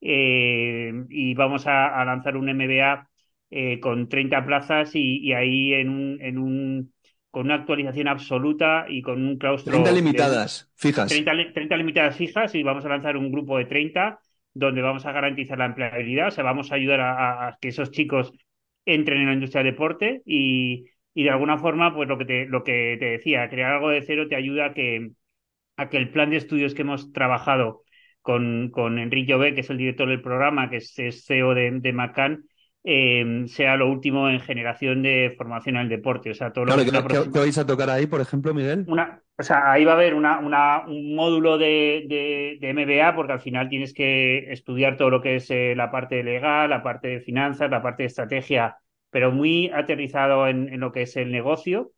eh, 0.02 0.92
y 1.10 1.36
vamos 1.36 1.68
a, 1.68 2.04
lanzar 2.06 2.38
un 2.38 2.52
MBA 2.52 3.08
eh, 3.52 3.80
con 3.80 4.10
30 4.10 4.48
plazas 4.48 4.96
y, 4.96 5.32
ahí 5.34 5.76
en 5.76 5.90
un, 5.90 6.18
en 6.24 6.40
un, 6.40 6.94
con 7.30 7.46
una 7.46 7.54
actualización 7.54 8.08
absoluta 8.08 8.88
y 8.90 9.04
con 9.04 9.24
un 9.24 9.38
claustro. 9.38 9.74
30 9.74 9.92
limitadas 9.92 10.72
fijas. 10.76 11.08
30, 11.08 11.78
limitadas 11.78 12.18
fijas 12.18 12.56
y 12.56 12.64
vamos 12.64 12.84
a 12.84 12.90
lanzar 12.90 13.16
un 13.16 13.32
grupo 13.32 13.60
de 13.60 13.66
30 13.66 14.20
donde 14.56 14.82
vamos 14.82 15.06
a 15.06 15.12
garantizar 15.12 15.60
la 15.60 15.66
empleabilidad, 15.68 16.30
o 16.30 16.32
sea, 16.32 16.44
vamos 16.44 16.72
a 16.72 16.76
ayudar 16.76 17.00
a, 17.00 17.60
que 17.62 17.68
esos 17.68 17.92
chicos 17.92 18.34
entren 18.86 19.22
en 19.22 19.28
la 19.28 19.34
industria 19.34 19.64
del 19.64 19.74
deporte 19.74 20.22
y, 20.26 20.86
y 21.14 21.24
de 21.24 21.30
alguna 21.30 21.58
forma, 21.58 21.94
pues 21.94 22.08
lo 22.10 22.18
que 22.18 22.26
te, 22.26 22.46
lo 22.46 22.64
que 22.64 22.98
te 23.00 23.06
decía, 23.06 23.50
crear 23.50 23.74
algo 23.74 23.90
de 23.90 24.02
cero 24.02 24.28
te 24.28 24.36
ayuda 24.36 24.68
a 24.68 24.74
que, 24.74 25.12
a 25.78 25.90
que 25.90 25.98
el 25.98 26.12
plan 26.12 26.30
de 26.32 26.38
estudios 26.38 26.74
que 26.74 26.84
hemos 26.84 27.12
trabajado 27.14 27.84
con, 28.22 28.70
con 28.72 29.00
Enrique 29.00 29.34
Ové, 29.36 29.56
que 29.56 29.62
es 29.62 29.70
el 29.70 29.78
director 29.78 30.10
del 30.10 30.22
programa, 30.22 30.70
que 30.70 30.78
es, 30.78 30.94
CEO 31.26 31.54
de, 31.54 31.72
de 31.72 31.94
Macan, 31.94 32.49
eh, 32.84 33.44
sea 33.48 33.76
lo 33.78 33.90
último 33.90 34.30
en 34.30 34.40
generación 34.40 35.02
de 35.02 35.34
formación 35.38 35.76
en 35.76 35.84
el 35.84 35.90
deporte. 35.90 36.32
O 36.32 36.34
sea, 36.34 36.52
todo 36.52 36.66
lo 36.66 36.78
que, 36.78 36.86
¿qué, 36.86 37.40
vais 37.40 37.58
a 37.58 37.66
tocar 37.66 37.90
ahí, 37.90 38.08
por 38.08 38.22
ejemplo, 38.22 38.54
Miguel? 38.54 38.86
Una, 38.88 39.22
o 39.38 39.44
sea, 39.44 39.72
ahí 39.72 39.86
va 39.86 39.92
a 39.92 39.96
haber 39.96 40.14
una, 40.14 40.40
una, 40.40 40.86
un 40.88 41.16
módulo 41.16 41.58
de, 41.58 42.06
de, 42.08 42.58
de, 42.60 42.74
MBA, 42.74 43.16
porque 43.16 43.34
al 43.34 43.42
final 43.42 43.70
tienes 43.70 43.94
que 43.94 44.52
estudiar 44.52 44.98
todo 44.98 45.10
lo 45.10 45.22
que 45.22 45.38
es 45.38 45.50
eh, 45.52 45.74
la 45.76 45.92
parte 45.92 46.24
legal, 46.24 46.70
la 46.70 46.84
parte 46.84 47.08
de 47.08 47.20
finanzas, 47.22 47.70
la 47.70 47.82
parte 47.82 48.04
de 48.04 48.08
estrategia 48.08 48.78
pero 49.10 49.32
muy 49.32 49.70
aterrizado 49.70 50.48
en, 50.48 50.80
lo 50.80 50.92
que 50.92 51.04
es 51.04 51.16
el 51.18 51.32
negocio. 51.32 51.92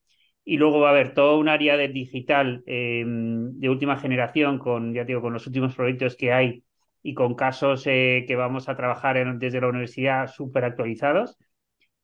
Y 0.43 0.57
luego 0.57 0.79
va 0.79 0.87
a 0.89 0.91
haber 0.91 1.13
todo 1.13 1.37
un 1.37 1.49
área 1.49 1.77
de 1.77 1.87
digital 1.89 2.63
eh, 2.65 3.03
de 3.05 3.69
última 3.69 3.97
generación, 3.97 4.57
con, 4.57 4.93
ya 4.93 5.03
digo, 5.03 5.21
con 5.21 5.33
los 5.33 5.45
últimos 5.45 5.75
proyectos 5.75 6.15
que 6.15 6.33
hay 6.33 6.63
y 7.03 7.13
con 7.13 7.35
casos 7.35 7.83
eh, 7.87 8.25
que 8.27 8.35
vamos 8.35 8.69
a 8.69 8.75
trabajar 8.75 9.37
desde 9.37 9.61
la 9.61 9.67
universidad 9.69 10.27
súper 10.27 10.65
actualizados. 10.65 11.37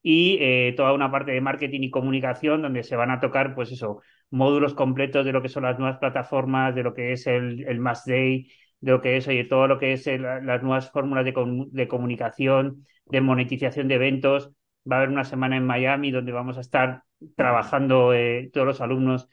Y 0.01 0.37
eh, 0.41 0.73
toda 0.77 0.93
una 0.93 1.11
parte 1.11 1.31
de 1.31 1.41
marketing 1.41 1.81
y 1.83 1.91
comunicación 1.91 2.61
donde 2.61 2.83
se 2.83 2.95
van 2.95 3.11
a 3.11 3.19
tocar, 3.19 3.55
pues 3.55 3.71
eso, 3.71 4.01
módulos 4.29 4.73
completos 4.73 5.25
de 5.25 5.33
lo 5.33 5.41
que 5.41 5.49
son 5.49 5.63
las 5.63 5.77
nuevas 5.79 5.97
plataformas, 5.99 6.75
de 6.75 6.83
lo 6.83 6.93
que 6.93 7.11
es 7.13 7.27
el, 7.27 7.65
el 7.67 7.79
Mass 7.79 8.05
Day, 8.05 8.49
de 8.79 8.91
lo 8.91 9.01
que 9.01 9.17
es, 9.17 9.27
oye, 9.27 9.43
todo 9.45 9.67
lo 9.67 9.79
que 9.79 9.93
es 9.93 10.07
las 10.07 10.63
nuevas 10.63 10.91
fórmulas 10.91 11.25
de, 11.25 11.33
de 11.71 11.87
comunicación, 11.87 12.85
de 13.05 13.21
monetización 13.21 13.87
de 13.87 13.95
eventos 13.95 14.51
va 14.89 14.97
a 14.97 14.99
haber 14.99 15.09
una 15.09 15.25
semana 15.25 15.57
en 15.57 15.65
Miami 15.65 16.11
donde 16.11 16.31
vamos 16.31 16.57
a 16.57 16.61
estar 16.61 17.03
trabajando 17.35 18.13
eh, 18.13 18.49
todos 18.53 18.67
los 18.67 18.81
alumnos 18.81 19.27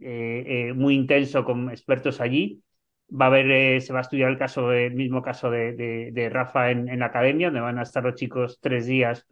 eh, 0.00 0.68
eh, 0.70 0.72
muy 0.72 0.94
intenso 0.94 1.44
con 1.44 1.70
expertos 1.70 2.20
allí. 2.20 2.62
Va 3.08 3.26
a 3.26 3.28
haber, 3.28 3.80
se 3.82 3.92
va 3.92 4.00
a 4.00 4.02
estudiar 4.02 4.30
el 4.30 4.38
caso, 4.38 4.72
el 4.72 4.94
mismo 4.94 5.22
caso 5.22 5.50
de, 5.50 5.74
de, 6.12 6.28
Rafa 6.30 6.70
en, 6.70 6.98
la 6.98 7.06
academia, 7.06 7.48
donde 7.48 7.60
van 7.60 7.78
a 7.78 7.82
estar 7.82 8.02
los 8.02 8.14
chicos 8.14 8.58
tres 8.60 8.86
días 8.86 9.26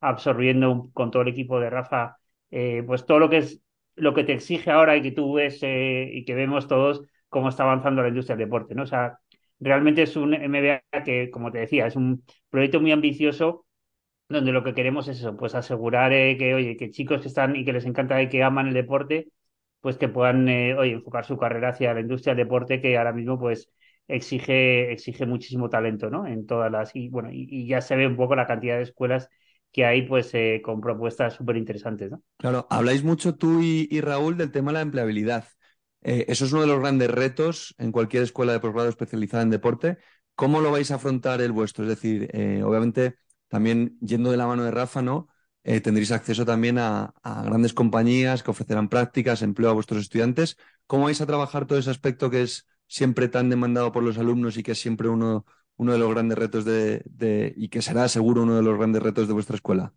absorbiendo 0.00 0.90
con 0.92 1.10
todo 1.10 1.22
el 1.22 1.28
equipo 1.28 1.60
de 1.60 1.70
Rafa, 1.70 2.18
pues 2.86 3.06
todo 3.06 3.18
lo 3.18 3.30
que 3.30 3.38
es 3.38 3.62
lo 3.96 4.14
que 4.14 4.24
te 4.24 4.32
exige 4.32 4.70
ahora 4.70 4.96
y 4.96 5.02
que 5.02 5.12
tú 5.12 5.34
ves 5.34 5.60
y 5.62 6.24
que 6.24 6.34
vemos 6.34 6.68
todos 6.68 7.02
cómo 7.28 7.48
está 7.48 7.64
avanzando 7.64 8.02
la 8.02 8.08
industria 8.08 8.36
del 8.36 8.46
deporte, 8.46 8.74
¿no? 8.74 8.84
O 8.84 8.86
sea, 8.86 9.18
realmente 9.60 10.02
es 10.02 10.16
un 10.16 10.34
MBA 10.34 10.82
que, 11.04 11.30
como 11.30 11.50
te 11.52 11.58
decía, 11.58 11.86
es 11.86 11.96
un 11.96 12.24
proyecto 12.50 12.80
muy 12.80 12.92
ambicioso 12.92 13.66
donde 14.28 14.52
lo 14.52 14.62
que 14.64 14.74
queremos 14.74 15.08
es 15.08 15.18
eso, 15.20 15.36
pues 15.36 15.54
asegurar 15.54 16.12
eh, 16.12 16.36
que, 16.38 16.54
oye, 16.54 16.76
que 16.76 16.90
chicos 16.90 17.22
que 17.22 17.28
están 17.28 17.56
y 17.56 17.64
que 17.64 17.72
les 17.72 17.86
encanta 17.86 18.20
y 18.22 18.28
que 18.28 18.42
aman 18.42 18.68
el 18.68 18.74
deporte, 18.74 19.28
pues 19.80 19.96
que 19.96 20.08
puedan, 20.08 20.48
eh, 20.48 20.76
oye, 20.76 20.92
enfocar 20.92 21.24
su 21.24 21.36
carrera 21.36 21.70
hacia 21.70 21.94
la 21.94 22.00
industria 22.00 22.34
del 22.34 22.44
deporte 22.44 22.80
que 22.80 22.96
ahora 22.98 23.12
mismo, 23.12 23.38
pues, 23.38 23.70
exige, 24.06 24.92
exige 24.92 25.26
muchísimo 25.26 25.68
talento, 25.68 26.10
¿no? 26.10 26.26
En 26.26 26.46
todas 26.46 26.70
las, 26.70 26.94
y 26.96 27.08
bueno, 27.08 27.30
y, 27.32 27.66
ya 27.66 27.80
se 27.80 27.96
ve 27.96 28.06
un 28.06 28.16
poco 28.16 28.34
la 28.34 28.46
cantidad 28.46 28.76
de 28.76 28.82
escuelas 28.82 29.28
que 29.72 29.84
hay, 29.84 30.02
pues, 30.02 30.32
eh, 30.34 30.60
con 30.64 30.80
propuestas 30.80 31.34
súper 31.34 31.56
interesantes, 31.56 32.10
¿no? 32.10 32.22
Claro, 32.38 32.66
habláis 32.70 33.04
mucho 33.04 33.34
tú 33.36 33.60
y, 33.62 34.00
Raúl 34.00 34.36
del 34.36 34.50
tema 34.50 34.70
de 34.70 34.74
la 34.74 34.82
empleabilidad. 34.82 35.44
eso 36.00 36.44
es 36.44 36.52
uno 36.52 36.62
de 36.62 36.68
los 36.68 36.80
grandes 36.80 37.10
retos 37.10 37.74
en 37.78 37.92
cualquier 37.92 38.22
escuela 38.22 38.52
de 38.52 38.60
posgrado 38.60 38.88
especializada 38.88 39.42
en 39.42 39.50
deporte. 39.50 39.98
¿Cómo 40.34 40.60
lo 40.60 40.70
vais 40.70 40.90
a 40.90 40.94
afrontar 40.94 41.40
el 41.40 41.52
vuestro? 41.52 41.84
Es 41.84 41.90
decir, 41.90 42.30
obviamente 42.64 43.16
también 43.48 43.98
yendo 44.00 44.30
de 44.30 44.36
la 44.36 44.46
mano 44.46 44.64
de 44.64 44.70
Rafa, 44.70 45.02
¿no? 45.02 45.28
Eh, 45.70 45.82
tendréis 45.82 46.12
acceso 46.12 46.46
también 46.46 46.78
a, 46.78 47.12
grandes 47.44 47.74
compañías 47.74 48.42
que 48.42 48.50
ofrecerán 48.50 48.88
prácticas, 48.88 49.42
empleo 49.42 49.68
a 49.68 49.74
vuestros 49.74 50.00
estudiantes. 50.00 50.56
¿Cómo 50.86 51.04
vais 51.04 51.20
a 51.20 51.26
trabajar 51.26 51.66
todo 51.66 51.78
ese 51.78 51.90
aspecto 51.90 52.30
que 52.30 52.40
es 52.40 52.66
siempre 52.86 53.28
tan 53.28 53.50
demandado 53.50 53.92
por 53.92 54.02
los 54.02 54.16
alumnos 54.16 54.56
y 54.56 54.62
que 54.62 54.72
es 54.72 54.80
siempre 54.80 55.10
uno, 55.10 55.44
de 55.76 55.98
los 55.98 56.10
grandes 56.10 56.38
retos 56.38 56.64
de, 56.64 57.52
y 57.54 57.68
que 57.68 57.82
será 57.82 58.08
seguro 58.08 58.44
uno 58.44 58.56
de 58.56 58.62
los 58.62 58.78
grandes 58.78 59.02
retos 59.02 59.28
de 59.28 59.34
vuestra 59.34 59.56
escuela? 59.56 59.92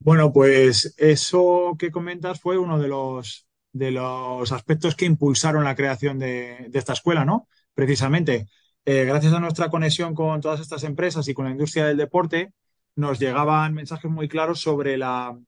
Bueno, 0.00 0.30
pues 0.34 0.94
eso 0.98 1.74
que 1.78 1.90
comentas 1.90 2.38
fue 2.38 2.58
uno 2.58 2.78
de 2.78 2.88
los, 2.88 3.46
de 3.72 3.90
los 3.90 4.52
aspectos 4.52 4.94
que 4.96 5.06
impulsaron 5.06 5.64
la 5.64 5.74
creación 5.74 6.18
de, 6.18 6.66
de 6.68 6.78
esta 6.78 6.92
escuela, 6.92 7.24
¿no? 7.24 7.48
Precisamente 7.72 8.48
eh, 8.84 9.06
gracias 9.06 9.32
a 9.32 9.40
nuestra 9.40 9.70
conexión 9.70 10.14
con 10.14 10.42
todas 10.42 10.60
estas 10.60 10.84
empresas 10.84 11.26
y 11.26 11.32
con 11.32 11.46
la 11.46 11.52
industria 11.52 11.86
del 11.86 11.96
deporte, 11.96 12.52
nos 12.96 13.18
llegaban 13.20 13.74
mensajes 13.74 14.10
muy 14.10 14.28
claros 14.28 14.60
sobre 14.60 14.96
la, 14.96 15.38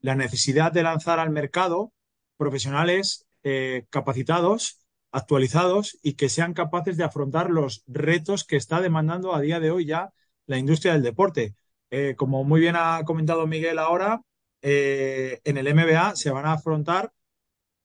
necesidad 0.00 0.72
de 0.72 0.82
lanzar 0.82 1.18
al 1.18 1.30
mercado 1.30 1.92
profesionales 2.36 3.26
eh, 3.42 3.86
capacitados, 3.90 4.80
actualizados 5.12 5.98
y 6.02 6.14
que 6.14 6.28
sean 6.28 6.54
capaces 6.54 6.96
de 6.96 7.04
afrontar 7.04 7.50
los 7.50 7.84
retos 7.86 8.44
que 8.44 8.56
está 8.56 8.80
demandando 8.80 9.34
a 9.34 9.40
día 9.40 9.60
de 9.60 9.70
hoy 9.70 9.86
ya 9.86 10.12
la 10.46 10.58
industria 10.58 10.94
del 10.94 11.02
deporte. 11.02 11.54
Eh, 11.90 12.14
como 12.16 12.44
muy 12.44 12.60
bien 12.60 12.74
ha 12.76 13.02
comentado 13.04 13.46
Miguel 13.46 13.78
ahora, 13.78 14.22
en 14.62 15.58
el 15.58 15.74
MBA 15.74 16.16
se 16.16 16.30
van 16.30 16.46
a 16.46 16.52
afrontar 16.52 17.12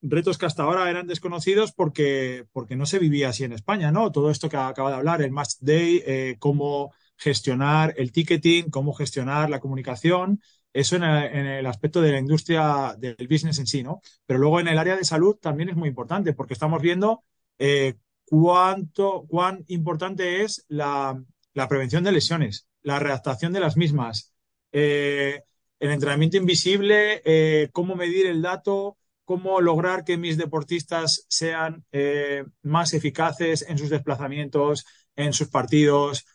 retos 0.02 0.38
que 0.38 0.46
hasta 0.46 0.64
ahora 0.64 0.90
eran 0.90 1.08
desconocidos 1.08 1.72
porque, 1.74 2.46
porque 2.52 2.76
no 2.76 2.86
se 2.86 3.00
vivía 3.00 3.30
así 3.30 3.44
en 3.44 3.54
España, 3.54 3.92
¿no? 3.92 4.12
Todo 4.12 4.32
esto 4.32 4.50
que 4.50 4.58
acaba 4.58 4.92
de 4.92 4.98
hablar, 4.98 5.22
el 5.22 5.32
Match 5.32 5.56
Day, 5.60 6.02
eh, 6.06 6.36
cómo 6.40 6.94
gestionar 7.20 7.94
el 7.98 8.12
ticketing, 8.12 8.70
cómo 8.72 8.94
gestionar 8.94 9.50
la 9.50 9.60
comunicación, 9.60 10.42
eso 10.74 10.96
en 10.96 11.04
el, 11.04 11.66
aspecto 11.66 12.02
de 12.02 12.12
la 12.12 12.20
industria 12.20 12.96
del 12.98 13.16
business 13.30 13.60
en 13.60 13.68
sí, 13.68 13.84
¿no? 13.84 14.02
Pero 14.26 14.40
luego 14.40 14.60
en 14.60 14.68
el 14.68 14.78
área 14.78 14.96
de 14.96 15.04
salud 15.04 15.36
también 15.36 15.70
es 15.70 15.76
muy 15.76 15.90
importante 15.90 16.34
porque 16.34 16.54
estamos 16.54 16.82
viendo 16.82 17.24
eh, 17.58 17.96
cuánto, 18.26 19.26
cuán 19.28 19.64
importante 19.68 20.44
es 20.44 20.66
la, 20.68 21.22
prevención 21.68 22.04
de 22.04 22.14
lesiones, 22.14 22.68
la 22.82 23.00
redactación 23.00 23.52
de 23.52 23.60
las 23.60 23.76
mismas, 23.78 24.34
eh, 24.72 25.44
el 25.80 25.92
entrenamiento 25.92 26.38
invisible, 26.38 27.70
cómo 27.74 27.96
medir 27.96 28.28
el 28.28 28.42
dato, 28.42 28.98
cómo 29.30 29.62
lograr 29.62 30.06
que 30.06 30.18
mis 30.18 30.38
deportistas 30.38 31.24
sean 31.30 31.86
eh, 31.92 32.46
más 32.64 32.96
eficaces 32.96 33.64
en 33.70 33.78
sus 33.78 33.92
desplazamientos, 33.92 34.88
en 35.16 35.34
sus 35.34 35.50
partidos, 35.50 36.26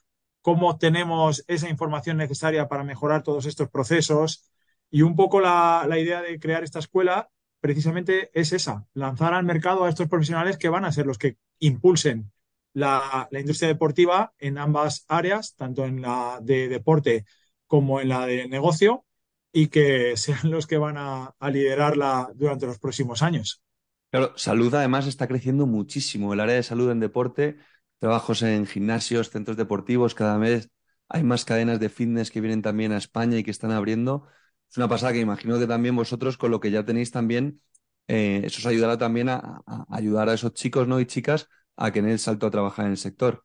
cómo 0.44 0.76
tenemos 0.76 1.42
esa 1.48 1.70
información 1.70 2.18
necesaria 2.18 2.68
para 2.68 2.84
mejorar 2.84 3.22
todos 3.22 3.46
estos 3.46 3.70
procesos. 3.70 4.44
Y 4.90 5.00
un 5.00 5.16
poco 5.16 5.40
la, 5.40 5.88
idea 5.98 6.20
de 6.20 6.38
crear 6.38 6.62
esta 6.62 6.80
escuela 6.80 7.30
precisamente 7.60 8.30
es 8.38 8.52
esa, 8.52 8.86
lanzar 8.92 9.32
al 9.32 9.46
mercado 9.46 9.84
a 9.84 9.88
estos 9.88 10.06
profesionales 10.06 10.58
que 10.58 10.68
van 10.68 10.84
a 10.84 10.92
ser 10.92 11.06
los 11.06 11.16
que 11.16 11.38
impulsen 11.60 12.30
la, 12.74 13.26
industria 13.32 13.68
deportiva 13.68 14.34
en 14.38 14.58
ambas 14.58 15.06
áreas, 15.08 15.54
tanto 15.56 15.86
en 15.86 16.02
la 16.02 16.40
de 16.42 16.68
deporte 16.68 17.24
como 17.66 18.02
en 18.02 18.10
la 18.10 18.26
de 18.26 18.46
negocio, 18.46 19.06
y 19.50 19.68
que 19.68 20.14
sean 20.18 20.50
los 20.50 20.66
que 20.66 20.76
van 20.76 20.96
a, 20.98 21.34
liderarla 21.50 22.30
durante 22.34 22.66
los 22.66 22.78
próximos 22.78 23.22
años. 23.22 23.62
Claro, 24.10 24.36
salud 24.36 24.74
además 24.74 25.06
está 25.06 25.26
creciendo 25.26 25.64
muchísimo. 25.66 26.34
El 26.34 26.40
área 26.40 26.56
de 26.56 26.62
salud 26.62 26.90
en 26.90 27.00
deporte, 27.00 27.56
trabajos 27.98 28.42
en 28.42 28.66
gimnasios, 28.66 29.30
centros 29.30 29.56
deportivos, 29.56 30.14
cada 30.14 30.38
vez 30.38 30.70
hay 31.08 31.22
más 31.22 31.44
cadenas 31.44 31.80
de 31.80 31.88
fitness 31.88 32.30
que 32.30 32.40
vienen 32.40 32.62
también 32.62 32.92
a 32.92 32.96
España 32.98 33.38
y 33.38 33.44
que 33.44 33.50
están 33.50 33.70
abriendo. 33.70 34.26
Es 34.70 34.76
una 34.76 34.88
pasada 34.88 35.12
que 35.12 35.20
imagino 35.20 35.58
que 35.58 35.66
también 35.66 35.96
vosotros 35.96 36.36
con 36.36 36.50
lo 36.50 36.60
que 36.60 36.70
ya 36.70 36.84
tenéis 36.84 37.10
también, 37.10 37.60
eh, 38.08 38.42
eso 38.44 38.58
os 38.58 38.66
ayudará 38.66 38.98
también 38.98 39.28
a, 39.28 39.62
ayudar 39.88 40.28
a 40.28 40.34
esos 40.34 40.52
chicos 40.52 40.86
¿no? 40.86 41.00
y 41.00 41.06
chicas 41.06 41.48
a 41.76 41.90
que 41.90 42.00
en 42.00 42.08
el 42.08 42.18
salto 42.18 42.46
a 42.46 42.50
trabajar 42.50 42.86
en 42.86 42.92
el 42.92 42.98
sector. 42.98 43.44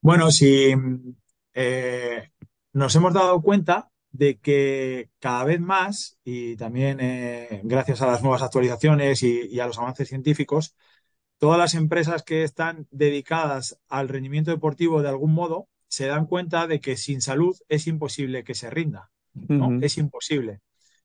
Bueno, 0.00 0.30
si 0.30 0.74
eh, 1.54 2.30
nos 2.72 2.94
hemos 2.96 3.14
dado 3.14 3.40
cuenta 3.40 3.90
de 4.10 4.38
que 4.38 5.10
cada 5.18 5.44
vez 5.44 5.60
más, 5.60 6.18
y 6.24 6.56
también 6.56 6.98
eh, 7.00 7.60
gracias 7.64 8.02
a 8.02 8.06
las 8.06 8.22
nuevas 8.22 8.42
actualizaciones 8.42 9.22
y, 9.22 9.58
a 9.58 9.66
los 9.66 9.78
avances 9.78 10.08
científicos, 10.08 10.76
todas 11.44 11.58
las 11.58 11.74
empresas 11.74 12.22
que 12.22 12.42
están 12.42 12.88
dedicadas 12.90 13.78
al 13.90 14.08
rendimiento 14.08 14.50
deportivo 14.50 15.02
de 15.02 15.10
algún 15.10 15.34
modo 15.34 15.68
se 15.88 16.06
dan 16.06 16.24
cuenta 16.24 16.66
de 16.66 16.80
que 16.80 16.96
sin 16.96 17.20
salud 17.20 17.54
es 17.68 17.86
imposible 17.86 18.44
que 18.44 18.54
se 18.54 18.70
rinda, 18.70 19.10
¿no? 19.34 19.78
Es 19.82 19.98
imposible. 19.98 20.62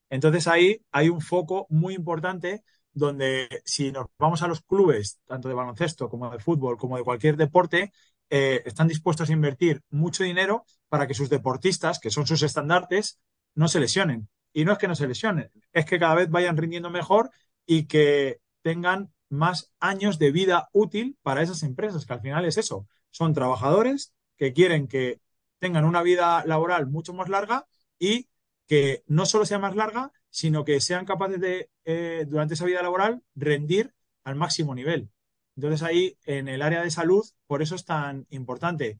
Entonces 0.09 0.47
ahí 0.47 0.81
hay 0.93 1.09
un 1.09 1.19
foco 1.19 1.67
muy 1.67 1.93
importante 1.93 2.63
donde 2.93 3.49
si 3.65 3.91
nos 3.91 4.05
vamos 4.17 4.41
a 4.41 4.47
los 4.47 4.61
clubes, 4.61 5.19
tanto 5.27 5.49
de 5.49 5.55
baloncesto 5.55 6.07
como 6.07 6.29
de 6.29 6.39
fútbol, 6.39 6.77
como 6.77 6.95
de 6.95 7.03
cualquier 7.03 7.35
deporte, 7.35 7.91
eh, 8.29 8.61
están 8.65 8.87
dispuestos 8.87 9.29
a 9.29 9.33
invertir 9.33 9.81
mucho 9.89 10.23
dinero 10.23 10.63
para 10.87 11.05
que 11.05 11.15
sus 11.15 11.29
deportistas, 11.29 11.99
que 11.99 12.11
son 12.11 12.25
sus 12.25 12.43
estandartes, 12.43 13.19
no 13.55 13.67
se 13.67 13.81
lesionen. 13.81 14.29
Y 14.53 14.63
no 14.63 14.71
es 14.71 14.77
que 14.77 14.87
no 14.87 14.95
se 14.95 15.05
lesionen, 15.05 15.51
es 15.73 15.83
que 15.83 15.99
cada 15.99 16.15
vez 16.15 16.29
vayan 16.29 16.55
rindiendo 16.55 16.89
mejor 16.89 17.29
y 17.65 17.87
que 17.87 18.39
tengan 18.61 19.11
más 19.29 19.71
años 19.79 20.19
de 20.19 20.31
vida 20.31 20.69
útil 20.73 21.17
para 21.21 21.41
esas 21.41 21.63
empresas, 21.63 22.05
que 22.05 22.13
al 22.13 22.21
final 22.21 22.45
es 22.45 22.57
eso. 22.57 22.87
Son 23.11 23.33
trabajadores 23.33 24.13
que 24.37 24.53
quieren 24.53 24.87
que 24.87 25.19
tengan 25.59 25.85
una 25.85 26.01
vida 26.01 26.43
laboral 26.45 26.87
mucho 26.87 27.13
más 27.13 27.29
larga 27.29 27.67
y 27.97 28.27
que 28.67 29.03
no 29.07 29.25
solo 29.25 29.45
sea 29.45 29.59
más 29.59 29.75
larga, 29.75 30.11
sino 30.29 30.63
que 30.63 30.79
sean 30.79 31.05
capaces 31.05 31.39
de, 31.39 31.69
eh, 31.85 32.25
durante 32.27 32.53
esa 32.53 32.65
vida 32.65 32.81
laboral, 32.81 33.21
rendir 33.35 33.93
al 34.23 34.35
máximo 34.35 34.75
nivel. 34.75 35.09
Entonces 35.55 35.83
ahí, 35.83 36.17
en 36.25 36.47
el 36.47 36.61
área 36.61 36.83
de 36.83 36.91
salud, 36.91 37.25
por 37.47 37.61
eso 37.61 37.75
es 37.75 37.83
tan 37.83 38.25
importante. 38.29 38.99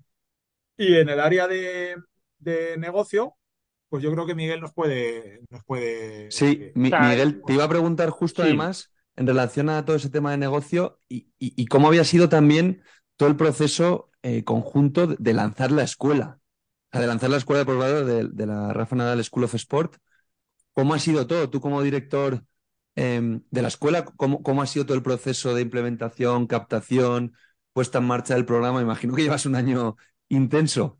Y 0.75 0.95
en 0.95 1.09
el 1.09 1.19
área 1.19 1.47
de, 1.47 1.95
negocio, 2.77 3.35
pues 3.89 4.03
yo 4.03 4.11
creo 4.11 4.25
que 4.25 4.35
Miguel 4.35 4.59
nos 4.59 4.73
puede... 4.73 5.41
Nos 5.49 5.63
puede 5.63 6.31
sí, 6.31 6.71
Miguel, 6.73 7.41
te 7.45 7.53
iba 7.53 7.63
a 7.63 7.69
preguntar 7.69 8.09
justo 8.09 8.41
además 8.41 8.91
en 9.19 9.27
relación 9.27 9.69
a 9.69 9.83
todo 9.85 9.97
ese 9.97 10.09
tema 10.09 10.31
de 10.31 10.37
negocio 10.37 10.99
y, 11.09 11.65
cómo 11.67 11.87
había 11.87 12.05
sido 12.05 12.29
también 12.29 12.81
todo 13.17 13.29
el 13.29 13.35
proceso 13.35 14.09
eh, 14.23 14.43
conjunto 14.43 15.07
de 15.07 15.33
lanzar 15.33 15.71
la 15.71 15.83
escuela 15.83 16.39
de 16.91 17.07
lanzar 17.07 17.29
la 17.29 17.37
escuela 17.37 17.59
de 17.59 17.65
posgrado 17.65 18.05
de, 18.05 18.45
la 18.47 18.73
Rafa 18.73 18.95
Nadal 18.95 19.23
School 19.23 19.43
of 19.43 19.55
Sport. 19.55 19.97
¿Cómo 20.73 20.93
ha 20.93 20.99
sido 20.99 21.27
todo? 21.27 21.49
Tú 21.49 21.61
como 21.61 21.81
director 21.83 22.43
em, 22.95 23.43
de 23.51 23.61
la 23.61 23.67
escuela, 23.67 24.05
¿cómo, 24.05 24.41
¿cómo, 24.41 24.61
ha 24.61 24.67
sido 24.67 24.85
todo 24.85 24.95
el 24.97 25.03
proceso 25.03 25.53
de 25.53 25.61
implementación, 25.61 26.47
captación, 26.47 27.33
puesta 27.73 27.99
en 27.99 28.05
marcha 28.05 28.33
del 28.33 28.45
programa? 28.45 28.81
Imagino 28.81 29.13
que 29.15 29.23
llevas 29.23 29.45
un 29.45 29.55
año 29.55 29.97
intenso. 30.29 30.98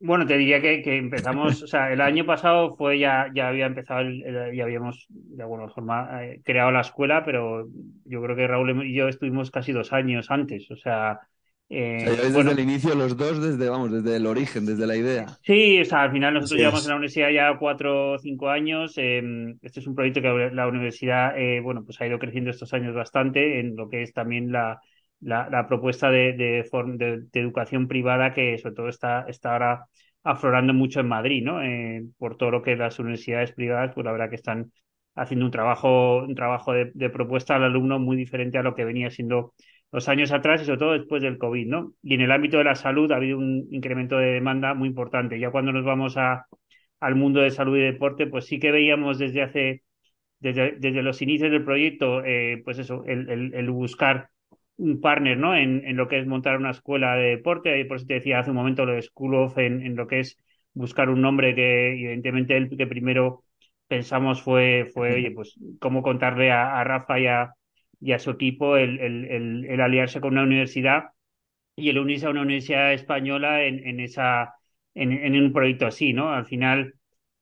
Bueno, 0.00 0.26
te 0.26 0.38
diría 0.38 0.60
que, 0.60 0.96
empezamos, 0.96 1.62
o 1.62 1.66
sea, 1.66 1.92
el 1.92 2.00
año 2.00 2.24
pasado 2.24 2.76
fue 2.76 3.00
ya, 3.00 3.30
ya 3.34 3.48
había 3.48 3.66
empezado, 3.66 4.08
ya 4.54 4.62
habíamos 4.62 5.06
de 5.08 5.42
alguna 5.42 5.68
forma 5.68 6.24
eh, 6.24 6.40
creado 6.44 6.70
la 6.70 6.82
escuela, 6.82 7.24
pero 7.24 7.68
yo 8.04 8.22
creo 8.22 8.36
que 8.36 8.46
Raúl 8.46 8.86
y 8.86 8.94
yo 8.94 9.08
estuvimos 9.08 9.50
casi 9.50 9.72
dos 9.72 9.92
años 9.92 10.30
antes, 10.30 10.70
o 10.70 10.76
sea, 10.76 11.18
eh, 11.70 12.16
desde 12.22 12.52
el 12.52 12.60
inicio 12.60 12.94
los 12.94 13.16
dos, 13.16 13.42
desde, 13.42 13.68
vamos, 13.68 13.92
desde 13.92 14.16
el 14.16 14.26
origen, 14.26 14.64
desde 14.64 14.86
la 14.86 14.96
idea. 14.96 15.26
Sí, 15.42 15.80
o 15.80 15.84
sea, 15.84 16.02
al 16.02 16.12
final 16.12 16.34
nosotros 16.34 16.58
llevamos 16.58 16.84
en 16.84 16.90
la 16.90 16.96
universidad 16.96 17.30
ya 17.30 17.58
cuatro 17.58 18.12
o 18.12 18.18
cinco 18.18 18.48
años. 18.48 18.94
Em, 18.96 19.58
este 19.60 19.80
es 19.80 19.86
un 19.86 19.94
proyecto 19.94 20.22
que 20.22 20.50
la 20.52 20.66
universidad, 20.66 21.38
eh, 21.38 21.60
bueno, 21.60 21.84
pues 21.84 22.00
ha 22.00 22.06
ido 22.06 22.18
creciendo 22.18 22.50
estos 22.50 22.72
años 22.72 22.94
bastante 22.94 23.60
en 23.60 23.76
lo 23.76 23.90
que 23.90 24.02
es 24.02 24.14
también 24.14 24.50
la, 24.50 24.80
la, 25.20 25.66
propuesta 25.68 26.10
de, 26.10 26.32
de, 26.34 27.28
educación 27.32 27.88
privada 27.88 28.32
que 28.34 28.58
sobre 28.58 28.74
todo 28.74 28.88
está, 28.88 29.26
está 29.28 29.52
ahora 29.52 29.86
aflorando 30.22 30.74
mucho 30.74 31.00
en 31.00 31.08
Madrid, 31.08 31.44
¿no? 31.44 31.62
Eh, 31.62 32.04
por 32.18 32.36
todo 32.36 32.50
lo 32.50 32.62
que 32.62 32.76
las 32.76 32.98
universidades 32.98 33.52
privadas, 33.52 33.92
pues 33.94 34.04
la 34.04 34.12
verdad 34.12 34.28
que 34.30 34.36
están 34.36 34.72
haciendo 35.14 35.46
un 35.46 35.52
trabajo, 35.52 36.18
un 36.18 36.34
trabajo 36.34 36.72
de 36.72 37.10
propuesta 37.10 37.56
al 37.56 37.64
alumno 37.64 37.98
muy 37.98 38.16
diferente 38.16 38.58
a 38.58 38.62
lo 38.62 38.74
que 38.74 38.84
venía 38.84 39.10
siendo 39.10 39.54
los 39.90 40.08
años 40.08 40.32
atrás 40.32 40.62
y 40.62 40.64
sobre 40.64 40.78
todo 40.78 40.92
después 40.92 41.22
del 41.22 41.38
COVID, 41.38 41.66
¿no? 41.66 41.94
Y 42.02 42.14
en 42.14 42.20
el 42.20 42.32
ámbito 42.32 42.58
de 42.58 42.64
la 42.64 42.74
salud 42.74 43.10
ha 43.12 43.16
habido 43.16 43.38
un 43.38 43.66
incremento 43.70 44.18
de 44.18 44.32
demanda 44.34 44.74
muy 44.74 44.88
importante. 44.88 45.38
Ya 45.38 45.50
cuando 45.50 45.72
nos 45.72 45.84
vamos 45.84 46.16
a, 46.16 46.46
al 47.00 47.14
mundo 47.14 47.40
de 47.40 47.50
salud 47.50 47.76
y 47.78 47.80
deporte, 47.80 48.26
pues 48.26 48.46
sí 48.46 48.58
que 48.58 48.70
veíamos 48.72 49.18
desde 49.18 49.42
hace, 49.42 49.84
desde, 50.40 50.72
desde 50.78 51.02
los 51.02 51.22
inicios 51.22 51.50
del 51.50 51.64
proyecto, 51.64 52.24
eh, 52.24 52.60
pues 52.64 52.78
eso, 52.78 53.04
el, 53.06 53.54
el, 53.54 53.70
buscar 53.70 54.30
un 54.78 55.00
partner, 55.00 55.36
¿no? 55.38 55.56
En, 55.56 55.84
en, 55.86 55.96
lo 55.96 56.08
que 56.08 56.18
es 56.18 56.26
montar 56.26 56.56
una 56.56 56.70
escuela 56.70 57.16
de 57.16 57.30
deporte, 57.30 57.78
y 57.78 57.84
por 57.84 57.98
eso 57.98 58.06
te 58.06 58.14
decía 58.14 58.38
hace 58.40 58.50
un 58.50 58.56
momento 58.56 58.86
lo 58.86 58.92
de 58.94 59.02
School 59.02 59.34
of, 59.34 59.58
en, 59.58 59.82
en 59.84 59.96
lo 59.96 60.06
que 60.06 60.20
es 60.20 60.38
buscar 60.72 61.10
un 61.10 61.20
nombre 61.20 61.54
que 61.54 61.90
evidentemente 61.92 62.56
el 62.56 62.76
que 62.76 62.86
primero 62.86 63.44
pensamos 63.88 64.42
fue, 64.42 64.90
fue 64.94 65.14
oye, 65.14 65.30
pues 65.32 65.58
cómo 65.80 66.02
contarle 66.02 66.52
a, 66.52 66.78
a 66.80 66.84
Rafa 66.84 67.18
y 67.18 67.26
a, 67.26 67.54
y 68.00 68.12
a 68.12 68.18
su 68.18 68.30
equipo 68.30 68.76
el, 68.76 69.00
el, 69.00 69.64
el, 69.66 69.80
aliarse 69.80 70.20
con 70.20 70.34
una 70.34 70.42
universidad 70.44 71.06
y 71.76 71.88
el 71.90 71.98
unirse 71.98 72.26
a 72.26 72.30
una 72.30 72.42
universidad 72.42 72.92
española 72.92 73.64
en, 73.64 73.86
en 73.86 74.00
esa, 74.00 74.54
en, 74.94 75.12
en, 75.12 75.42
un 75.42 75.52
proyecto 75.52 75.86
así, 75.86 76.12
¿no? 76.12 76.32
Al 76.32 76.46
final, 76.46 76.94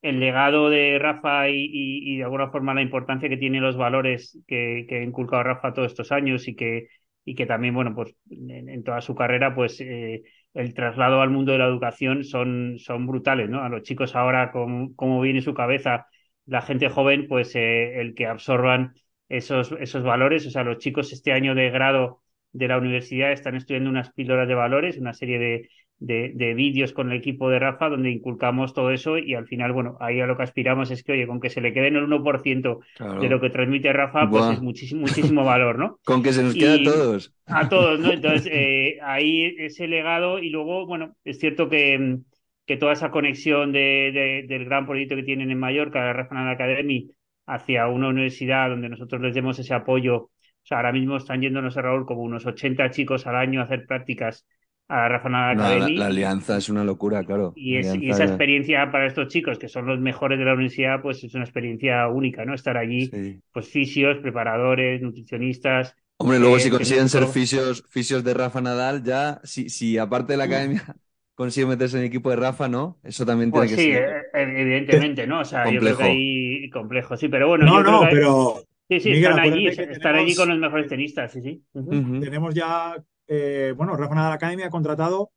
el 0.02 0.20
legado 0.20 0.70
de 0.70 0.98
Rafa 0.98 1.48
y, 1.50 1.68
y, 1.72 2.18
de 2.18 2.24
alguna 2.24 2.50
forma 2.50 2.74
la 2.74 2.82
importancia 2.82 3.28
que 3.28 3.36
tienen 3.38 3.62
los 3.62 3.76
valores 3.76 4.38
que, 4.46 4.86
que 4.88 4.98
ha 5.00 5.02
inculcado 5.02 5.42
Rafa 5.42 5.72
todos 5.74 5.92
estos 5.92 6.12
años 6.12 6.48
y 6.48 6.56
que, 6.56 6.88
y 7.26 7.34
que 7.34 7.44
también, 7.44 7.74
bueno, 7.74 7.94
pues 7.94 8.14
en, 8.30 8.84
toda 8.84 9.00
su 9.02 9.16
carrera, 9.16 9.54
pues 9.54 9.80
eh, 9.80 10.22
el 10.54 10.74
traslado 10.74 11.20
al 11.20 11.30
mundo 11.30 11.52
de 11.52 11.58
la 11.58 11.66
educación 11.66 12.22
son, 12.24 12.76
son 12.78 13.06
brutales, 13.06 13.50
¿no? 13.50 13.62
A 13.64 13.68
los 13.68 13.82
chicos 13.82 14.14
ahora, 14.14 14.52
como, 14.52 15.20
viene 15.20 15.42
su 15.42 15.52
cabeza, 15.52 16.06
la 16.46 16.62
gente 16.62 16.88
joven, 16.88 17.26
pues 17.28 17.56
eh, 17.56 18.00
el 18.00 18.14
que 18.14 18.26
absorban 18.26 18.94
esos, 19.28 19.72
esos 19.80 20.04
valores. 20.04 20.46
O 20.46 20.50
sea, 20.50 20.62
los 20.62 20.78
chicos 20.78 21.12
este 21.12 21.32
año 21.32 21.56
de 21.56 21.70
grado 21.70 22.22
de 22.52 22.68
la 22.68 22.78
universidad 22.78 23.32
están 23.32 23.56
estudiando 23.56 23.90
unas 23.90 24.12
píldoras 24.12 24.46
de 24.46 24.54
valores, 24.54 24.96
una 24.96 25.12
serie 25.12 25.38
de, 25.40 25.68
de, 25.98 26.54
vídeos 26.54 26.92
con 26.92 27.10
el 27.10 27.18
equipo 27.18 27.48
de 27.48 27.58
Rafa 27.58 27.88
donde 27.88 28.10
inculcamos 28.10 28.74
todo 28.74 28.90
eso 28.90 29.18
y 29.18 29.34
al 29.34 29.46
final, 29.46 29.72
bueno, 29.72 29.96
ahí 30.00 30.20
a 30.20 30.26
lo 30.26 30.36
que 30.36 30.42
aspiramos 30.42 30.90
es 30.90 31.02
que, 31.02 31.12
oye, 31.12 31.26
con 31.26 31.40
que 31.40 31.50
se 31.50 31.60
le 31.60 31.72
quede 31.72 31.88
en 31.88 31.96
el 31.96 32.06
1% 32.06 32.78
de 33.20 33.28
lo 33.28 33.40
que 33.40 33.50
transmite 33.50 33.92
Rafa, 33.92 34.28
pues 34.28 34.44
es 34.50 34.60
muchísimo, 34.60 35.02
muchísimo 35.02 35.44
valor, 35.44 35.78
¿no? 35.78 35.98
con 36.04 36.22
que 36.22 36.32
se 36.32 36.42
nos 36.42 36.54
quede 36.54 36.80
a 36.80 36.84
todos. 36.84 37.34
A 37.46 37.68
todos, 37.68 37.98
¿no? 38.00 38.12
Entonces, 38.12 38.46
eh, 38.52 38.98
ahí 39.02 39.54
ese 39.58 39.88
legado 39.88 40.38
y 40.38 40.50
luego, 40.50 40.86
bueno, 40.86 41.16
es 41.24 41.38
cierto 41.38 41.68
que, 41.68 42.18
que 42.66 42.76
toda 42.76 42.92
esa 42.92 43.10
conexión 43.10 43.72
de, 43.72 44.44
del 44.48 44.64
gran 44.66 44.86
proyecto 44.86 45.16
que 45.16 45.22
tienen 45.22 45.50
en 45.50 45.58
Mallorca, 45.58 46.04
la 46.04 46.12
Rafa 46.12 46.50
Academy, 46.50 47.10
hacia 47.46 47.86
una 47.86 48.08
universidad 48.08 48.68
donde 48.68 48.88
nosotros 48.88 49.22
les 49.22 49.34
demos 49.34 49.58
ese 49.58 49.72
apoyo. 49.72 50.16
O 50.16 50.68
sea, 50.68 50.78
ahora 50.78 50.92
mismo 50.92 51.16
están 51.16 51.40
yéndonos 51.40 51.76
a 51.76 51.82
Raúl 51.82 52.06
como 52.06 52.22
unos 52.22 52.44
80 52.44 52.90
chicos 52.90 53.26
al 53.28 53.36
año 53.36 53.60
a 53.60 53.64
hacer 53.64 53.86
prácticas 53.86 54.44
a 54.88 54.96
la 54.96 55.08
Rafa 55.08 55.50
Academy. 55.50 55.96
La, 55.96 56.06
alianza 56.06 56.56
es 56.56 56.68
una 56.68 56.84
locura, 56.84 57.24
claro. 57.24 57.52
Y, 57.56 57.76
esa 57.76 58.24
experiencia 58.24 58.90
para 58.90 59.06
estos 59.06 59.28
chicos, 59.28 59.58
que 59.58 59.68
son 59.68 59.86
los 59.86 59.98
mejores 59.98 60.38
de 60.38 60.44
la 60.44 60.54
universidad, 60.54 61.02
pues 61.02 61.22
es 61.24 61.34
una 61.34 61.44
experiencia 61.44 62.08
única, 62.08 62.44
¿no? 62.44 62.54
Estar 62.54 62.76
allí, 62.76 63.10
pues 63.52 63.68
fisios, 63.68 64.18
preparadores, 64.18 65.02
nutricionistas. 65.02 65.94
Hombre, 66.18 66.38
luego 66.38 66.58
si 66.58 66.68
eh, 66.68 66.70
consiguen 66.70 67.08
ser 67.08 67.26
fisios, 67.26 67.84
fisios 67.88 68.24
de 68.24 68.32
Rafa 68.32 68.60
Nadal, 68.60 69.02
ya, 69.02 69.40
si, 69.44 69.68
si 69.68 69.98
aparte 69.98 70.32
de 70.32 70.36
la 70.38 70.44
academia 70.44 70.82
consigue 71.34 71.66
meterse 71.66 71.96
en 71.96 72.04
el 72.04 72.08
equipo 72.08 72.30
de 72.30 72.36
Rafa, 72.36 72.68
¿no? 72.68 72.98
Eso 73.02 73.26
también 73.26 73.50
tiene 73.50 73.66
pues 73.66 73.76
que 73.76 73.82
sí, 73.82 73.92
ser. 73.92 74.08
Sí, 74.32 74.38
eh, 74.38 74.60
evidentemente, 74.60 75.26
¿no? 75.26 75.40
O 75.40 75.44
sea, 75.44 75.64
complejo. 75.64 75.84
yo 75.84 75.96
creo 75.96 75.98
que 75.98 76.12
ahí 76.12 76.70
complejo, 76.70 77.16
sí, 77.16 77.28
pero 77.28 77.48
bueno. 77.48 77.66
No, 77.66 77.82
no, 77.82 78.08
pero. 78.10 78.62
Sí, 78.88 79.00
sí, 79.00 79.10
están 79.12 79.40
allí, 79.40 79.66
están 79.66 80.14
allí 80.14 80.34
con 80.36 80.48
los 80.48 80.58
mejores 80.58 80.86
tenistas, 80.86 81.32
sí, 81.32 81.42
sí. 81.42 81.64
Tenemos 81.74 82.54
ya, 82.54 82.94
eh, 83.28 83.74
bueno, 83.76 83.96
Rafa 83.96 84.14
Nadal 84.14 84.32
Academy 84.32 84.62
ha 84.62 84.70
contratado, 84.70 85.32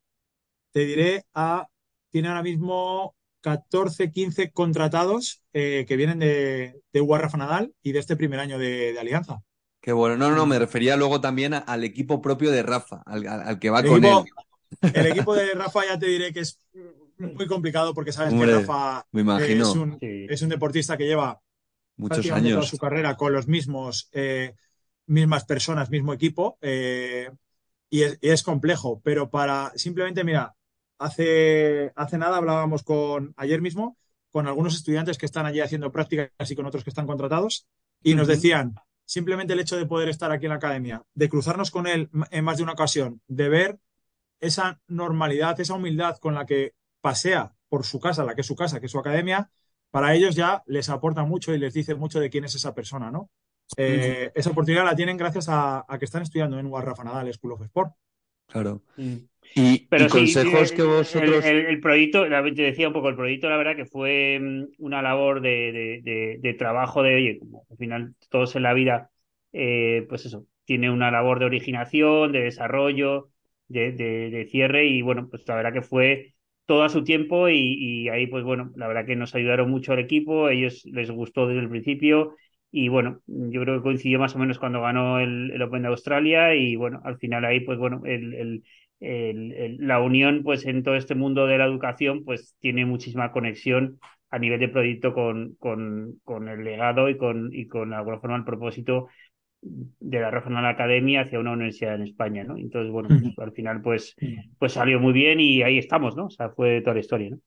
te 0.72 0.84
diré, 0.84 1.24
a, 1.34 1.66
tiene 2.10 2.28
ahora 2.28 2.42
mismo 2.42 3.14
14, 3.40 4.12
15 4.12 4.50
contratados 4.52 5.42
eh, 5.52 5.84
que 5.88 5.96
vienen 5.96 6.18
de, 6.18 6.80
de 6.92 7.18
Rafa 7.18 7.38
Nadal 7.38 7.72
y 7.82 7.92
de 7.92 7.98
este 7.98 8.16
primer 8.16 8.40
año 8.40 8.58
de, 8.58 8.96
Alianza. 8.98 9.42
Qué 9.80 9.92
bueno, 9.92 10.16
no, 10.16 10.30
no, 10.34 10.46
me 10.46 10.58
refería 10.58 10.96
luego 10.96 11.20
también 11.20 11.54
al 11.54 11.84
equipo 11.84 12.20
propio 12.20 12.50
de 12.50 12.62
Rafa, 12.62 13.02
al, 13.06 13.58
que 13.58 13.70
va 13.70 13.82
con 13.82 14.04
él. 14.04 14.24
El 14.94 15.06
equipo 15.06 15.34
de 15.34 15.52
Rafa 15.54 15.86
ya 15.86 15.98
te 15.98 16.06
diré 16.06 16.32
que 16.32 16.40
es 16.40 16.60
muy 17.18 17.46
complicado 17.46 17.94
porque 17.94 18.12
sabes 18.12 18.34
que 18.34 18.46
Rafa 18.46 19.06
Es, 19.10 20.42
un, 20.42 20.48
deportista 20.48 20.96
que 20.96 21.06
lleva 21.06 21.40
muchos 21.96 22.30
años 22.30 22.52
toda 22.52 22.66
su 22.66 22.78
carrera 22.78 23.16
con 23.16 23.32
los 23.32 23.48
mismos 23.48 24.08
eh, 24.12 24.54
mismas 25.06 25.44
personas, 25.44 25.90
mismo 25.90 26.12
equipo 26.12 26.58
eh, 26.60 27.30
y, 27.90 28.02
es, 28.02 28.42
complejo. 28.42 29.00
Pero 29.04 29.30
para 29.30 29.72
simplemente, 29.76 30.24
mira, 30.24 30.54
hace, 30.98 31.92
hace 31.96 32.18
nada 32.18 32.36
hablábamos 32.36 32.82
con 32.82 33.34
ayer 33.36 33.60
mismo 33.60 33.98
con 34.30 34.46
algunos 34.46 34.76
estudiantes 34.76 35.18
que 35.18 35.26
están 35.26 35.44
allí 35.44 35.60
haciendo 35.60 35.90
prácticas 35.90 36.50
y 36.50 36.54
con 36.54 36.64
otros 36.64 36.84
que 36.84 36.90
están 36.90 37.06
contratados 37.06 37.66
y 38.00 38.14
nos 38.14 38.28
decían 38.28 38.76
simplemente 39.04 39.54
el 39.54 39.60
hecho 39.60 39.76
de 39.76 39.86
poder 39.86 40.08
estar 40.08 40.30
aquí 40.30 40.46
en 40.46 40.50
la 40.50 40.56
academia, 40.56 41.02
de 41.14 41.28
cruzarnos 41.28 41.72
con 41.72 41.88
él 41.88 42.08
en 42.30 42.44
más 42.44 42.58
de 42.58 42.62
una 42.62 42.72
ocasión, 42.72 43.20
de 43.26 43.48
ver 43.48 43.80
esa 44.38 44.80
normalidad, 44.86 45.58
esa 45.60 45.74
humildad 45.74 46.18
con 46.18 46.34
la 46.34 46.46
que 46.46 46.74
pasea 47.00 47.54
por 47.68 47.84
su 47.84 47.98
casa, 47.98 48.24
la 48.24 48.36
que 48.36 48.42
es 48.42 48.46
su 48.46 48.54
casa, 48.54 48.78
que 48.78 48.86
es 48.86 48.92
su 48.92 49.00
academia, 49.00 49.50
para 49.90 50.14
ellos 50.14 50.36
ya 50.36 50.62
les 50.66 50.88
aporta 50.88 51.24
mucho 51.24 51.52
y 51.52 51.58
les 51.58 51.74
dice 51.74 51.96
mucho 51.96 52.20
de 52.20 52.30
quién 52.30 52.44
es 52.44 52.54
esa 52.54 52.72
persona, 52.72 53.10
¿no? 53.10 53.30
Eh, 53.76 54.30
esa 54.34 54.50
oportunidad 54.50 54.84
la 54.84 54.96
tienen 54.96 55.16
gracias 55.16 55.46
a, 55.48 55.84
que 55.98 56.04
están 56.04 56.22
estudiando 56.22 56.58
en 56.58 56.66
UAR 56.66 56.86
Rafa 56.86 57.04
Nadal 57.04 57.32
School 57.32 57.52
of 57.52 57.62
Sport. 57.62 57.92
Claro. 58.46 58.82
Mm. 58.96 59.14
Y, 59.54 59.86
Pero 59.88 60.08
consejos 60.08 60.72
que 60.72 60.82
vosotros. 60.82 61.44
El, 61.44 61.80
proyecto, 61.80 62.24
te 62.24 62.62
decía 62.62 62.88
un 62.88 62.94
poco, 62.94 63.08
el 63.08 63.16
proyecto, 63.16 63.48
la 63.48 63.56
verdad 63.56 63.76
que 63.76 63.86
fue 63.86 64.38
mm, 64.40 64.84
una 64.84 65.02
labor 65.02 65.40
de, 65.40 66.56
trabajo 66.58 67.02
de, 67.02 67.14
oye, 67.16 67.38
como 67.38 67.64
al 67.70 67.76
final 67.76 68.14
todos 68.28 68.54
en 68.56 68.62
la 68.62 68.74
vida, 68.74 69.10
eh, 69.52 70.06
pues 70.08 70.26
eso, 70.26 70.46
tiene 70.64 70.90
una 70.90 71.10
labor 71.10 71.40
de 71.40 71.46
originación, 71.46 72.32
de 72.32 72.42
desarrollo, 72.42 73.30
de, 73.68 74.46
cierre, 74.50 74.86
y 74.86 75.02
bueno, 75.02 75.28
pues 75.28 75.46
la 75.48 75.56
verdad 75.56 75.72
que 75.72 75.82
fue 75.82 76.34
todo 76.66 76.84
a 76.84 76.88
su 76.88 77.02
tiempo 77.02 77.48
y, 77.48 78.08
ahí, 78.08 78.28
pues 78.28 78.44
bueno, 78.44 78.70
la 78.76 78.86
verdad 78.86 79.06
que 79.06 79.16
nos 79.16 79.34
ayudaron 79.34 79.70
mucho 79.70 79.92
al 79.92 79.98
equipo, 79.98 80.46
a 80.46 80.52
ellos 80.52 80.84
les 80.84 81.10
gustó 81.10 81.48
desde 81.48 81.62
el 81.62 81.68
principio 81.68 82.36
y 82.72 82.88
bueno, 82.88 83.20
yo 83.26 83.62
creo 83.62 83.76
que 83.76 83.82
coincidió 83.82 84.18
más 84.18 84.34
o 84.34 84.38
menos 84.38 84.58
cuando 84.58 84.80
ganó 84.80 85.18
el, 85.18 85.60
Open 85.60 85.82
de 85.82 85.88
Australia 85.88 86.54
y 86.54 86.76
bueno, 86.76 87.00
al 87.04 87.18
final 87.18 87.44
ahí, 87.44 87.60
pues 87.60 87.78
bueno, 87.78 88.02
el, 88.04 88.62
la 89.00 90.00
unión 90.00 90.42
pues 90.42 90.66
en 90.66 90.82
todo 90.82 90.94
este 90.94 91.14
mundo 91.14 91.46
de 91.46 91.58
la 91.58 91.64
educación 91.64 92.24
pues 92.24 92.54
tiene 92.60 92.84
muchísima 92.84 93.32
conexión 93.32 93.98
a 94.30 94.38
nivel 94.38 94.60
de 94.60 94.68
proyecto 94.68 95.12
con, 95.12 95.56
con, 95.58 96.20
con 96.22 96.48
el 96.48 96.62
legado 96.62 97.08
y 97.08 97.16
con, 97.16 97.50
y 97.52 97.66
con 97.66 97.92
alguna 97.92 98.20
forma 98.20 98.36
el 98.36 98.44
propósito 98.44 99.08
de 99.62 100.20
la 100.20 100.30
Regional 100.30 100.64
Academia 100.66 101.22
hacia 101.22 101.40
una 101.40 101.52
universidad 101.52 101.94
en 101.94 102.02
España, 102.02 102.44
¿no? 102.44 102.56
Entonces, 102.56 102.90
bueno, 102.90 103.08
pues, 103.08 103.38
al 103.38 103.52
final 103.52 103.82
pues, 103.82 104.14
pues 104.58 104.72
salió 104.72 105.00
muy 105.00 105.12
bien 105.12 105.40
y 105.40 105.62
ahí 105.62 105.78
estamos, 105.78 106.16
¿no? 106.16 106.26
O 106.26 106.30
sea, 106.30 106.50
fue 106.50 106.80
toda 106.80 106.94
la 106.94 107.00
historia, 107.00 107.30
¿no? 107.30 107.38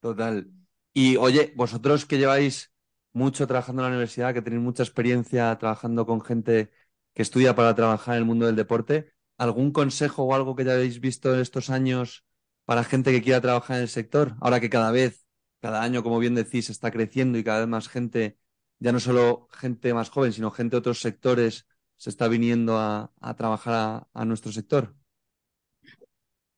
Total. 0.00 0.46
Y 0.92 1.16
oye, 1.16 1.52
vosotros 1.56 2.06
que 2.06 2.18
lleváis 2.18 2.72
mucho 3.16 3.46
trabajando 3.46 3.82
en 3.82 3.84
la 3.84 3.90
universidad, 3.92 4.34
que 4.34 4.42
tenéis 4.42 4.62
mucha 4.62 4.82
experiencia 4.82 5.56
trabajando 5.58 6.06
con 6.06 6.20
gente 6.20 6.70
que 7.14 7.22
estudia 7.22 7.54
para 7.54 7.74
trabajar 7.74 8.14
en 8.16 8.18
el 8.20 8.24
mundo 8.26 8.46
del 8.46 8.56
deporte, 8.56 9.14
¿algún 9.38 9.72
consejo 9.72 10.24
o 10.24 10.34
algo 10.34 10.54
que 10.54 10.64
ya 10.64 10.74
habéis 10.74 11.00
visto 11.00 11.34
en 11.34 11.40
estos 11.40 11.70
años 11.70 12.26
para 12.66 12.84
gente 12.84 13.12
que 13.12 13.22
quiera 13.22 13.40
trabajar 13.40 13.78
en 13.78 13.84
el 13.84 13.88
sector? 13.88 14.36
Ahora 14.40 14.60
que 14.60 14.68
cada 14.68 14.90
vez, 14.90 15.26
cada 15.60 15.82
año, 15.82 16.02
como 16.02 16.18
bien 16.18 16.34
decís, 16.34 16.68
está 16.68 16.90
creciendo 16.90 17.38
y 17.38 17.44
cada 17.44 17.60
vez 17.60 17.68
más 17.68 17.88
gente 17.88 18.38
ya 18.78 18.92
no 18.92 19.00
solo 19.00 19.48
gente 19.50 19.94
más 19.94 20.10
joven, 20.10 20.34
sino 20.34 20.50
gente 20.50 20.76
de 20.76 20.80
otros 20.80 21.00
sectores 21.00 21.66
se 21.96 22.10
está 22.10 22.28
viniendo 22.28 22.78
a, 22.78 23.10
trabajar 23.38 24.06
a, 24.12 24.24
nuestro 24.26 24.52
sector? 24.52 24.94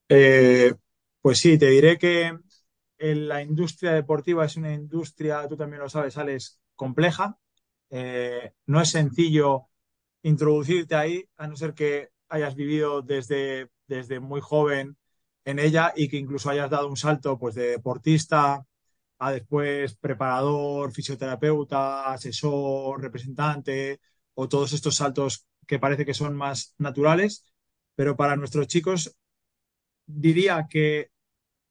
Eh, 0.09 0.75
pues 1.21 1.39
sí, 1.39 1.57
te 1.57 1.67
diré 1.67 1.99
que 1.99 2.37
la 2.99 3.43
industria 3.43 3.93
deportiva 3.93 4.45
es 4.45 4.57
una 4.57 4.73
industria, 4.73 5.47
tú 5.49 5.57
también 5.57 5.83
lo 5.83 5.89
sabes, 5.89 6.17
Alex, 6.19 6.61
compleja. 6.75 7.39
Eh, 7.91 8.53
no 8.67 8.81
es 8.81 8.91
sencillo 8.91 9.69
introducirte 10.23 10.95
ahí, 10.95 11.25
a 11.37 11.47
no 11.47 11.57
ser 11.57 11.75
que 11.75 12.11
hayas 12.29 12.55
vivido 12.55 13.03
desde, 13.03 13.71
desde 13.87 14.21
muy 14.21 14.41
joven 14.41 14.97
en 15.45 15.59
ella 15.59 15.93
y 15.97 16.09
que 16.09 16.17
incluso 16.19 16.51
hayas 16.51 16.71
dado 16.71 16.89
un 16.89 16.97
salto 16.97 17.39
pues, 17.39 17.55
de 17.55 17.69
deportista 17.69 18.65
a 19.19 19.33
después 19.33 19.97
preparador, 19.97 20.93
fisioterapeuta, 20.93 22.13
asesor, 22.13 23.01
representante 23.03 24.01
o 24.35 24.49
todos 24.49 24.73
estos 24.73 24.97
saltos 24.97 25.47
que 25.67 25.79
parece 25.79 26.05
que 26.07 26.15
son 26.15 26.37
más 26.37 26.75
naturales, 26.79 27.45
pero 27.95 28.17
para 28.17 28.37
nuestros 28.37 28.67
chicos 28.69 29.17
diría 30.07 30.67
que 30.71 31.11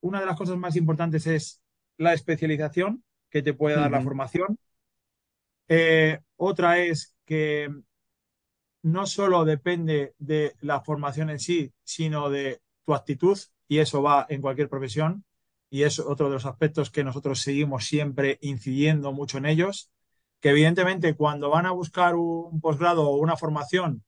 una 0.01 0.19
de 0.19 0.25
las 0.25 0.37
cosas 0.37 0.57
más 0.57 0.75
importantes 0.75 1.27
es 1.27 1.61
la 1.97 2.13
especialización 2.13 3.03
que 3.29 3.41
te 3.41 3.53
puede 3.53 3.75
dar 3.75 3.91
la 3.91 4.01
formación. 4.01 4.57
Eh, 5.67 6.19
otra 6.37 6.79
es 6.79 7.15
que 7.25 7.69
no 8.83 9.05
solo 9.05 9.43
depende 9.43 10.13
de 10.17 10.55
la 10.61 10.81
formación 10.81 11.29
en 11.29 11.39
sí, 11.39 11.73
sino 11.83 12.29
de 12.29 12.61
tu 12.85 12.93
actitud, 12.93 13.37
y 13.67 13.79
eso 13.79 14.01
va 14.01 14.25
en 14.29 14.41
cualquier 14.41 14.69
profesión 14.69 15.25
y 15.69 15.83
es 15.83 15.99
otro 15.99 16.27
de 16.27 16.33
los 16.33 16.45
aspectos 16.45 16.89
que 16.89 17.03
nosotros 17.03 17.41
seguimos 17.41 17.85
siempre 17.85 18.37
incidiendo 18.41 19.11
mucho 19.11 19.37
en 19.37 19.45
ellos, 19.45 19.91
que 20.39 20.49
evidentemente 20.49 21.15
cuando 21.15 21.49
van 21.49 21.65
a 21.65 21.71
buscar 21.71 22.15
un 22.15 22.61
posgrado 22.61 23.09
o 23.09 23.17
una 23.17 23.35
formación, 23.35 24.03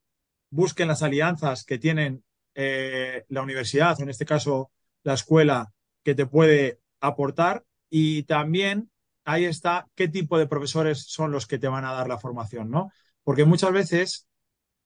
busquen 0.49 0.87
las 0.87 1.03
alianzas 1.03 1.65
que 1.65 1.77
tienen 1.77 2.23
eh, 2.55 3.25
la 3.27 3.41
universidad, 3.41 3.99
o 3.99 4.03
en 4.03 4.09
este 4.09 4.25
caso 4.25 4.71
la 5.03 5.13
escuela, 5.13 5.73
que 6.03 6.15
te 6.15 6.25
puede 6.25 6.79
aportar 6.99 7.65
y 7.89 8.23
también 8.23 8.89
ahí 9.25 9.45
está 9.45 9.87
qué 9.95 10.07
tipo 10.07 10.37
de 10.37 10.47
profesores 10.47 11.03
son 11.07 11.31
los 11.31 11.47
que 11.47 11.59
te 11.59 11.67
van 11.67 11.85
a 11.85 11.93
dar 11.93 12.07
la 12.07 12.19
formación, 12.19 12.69
¿no? 12.69 12.91
Porque 13.23 13.45
muchas 13.45 13.71
veces 13.71 14.27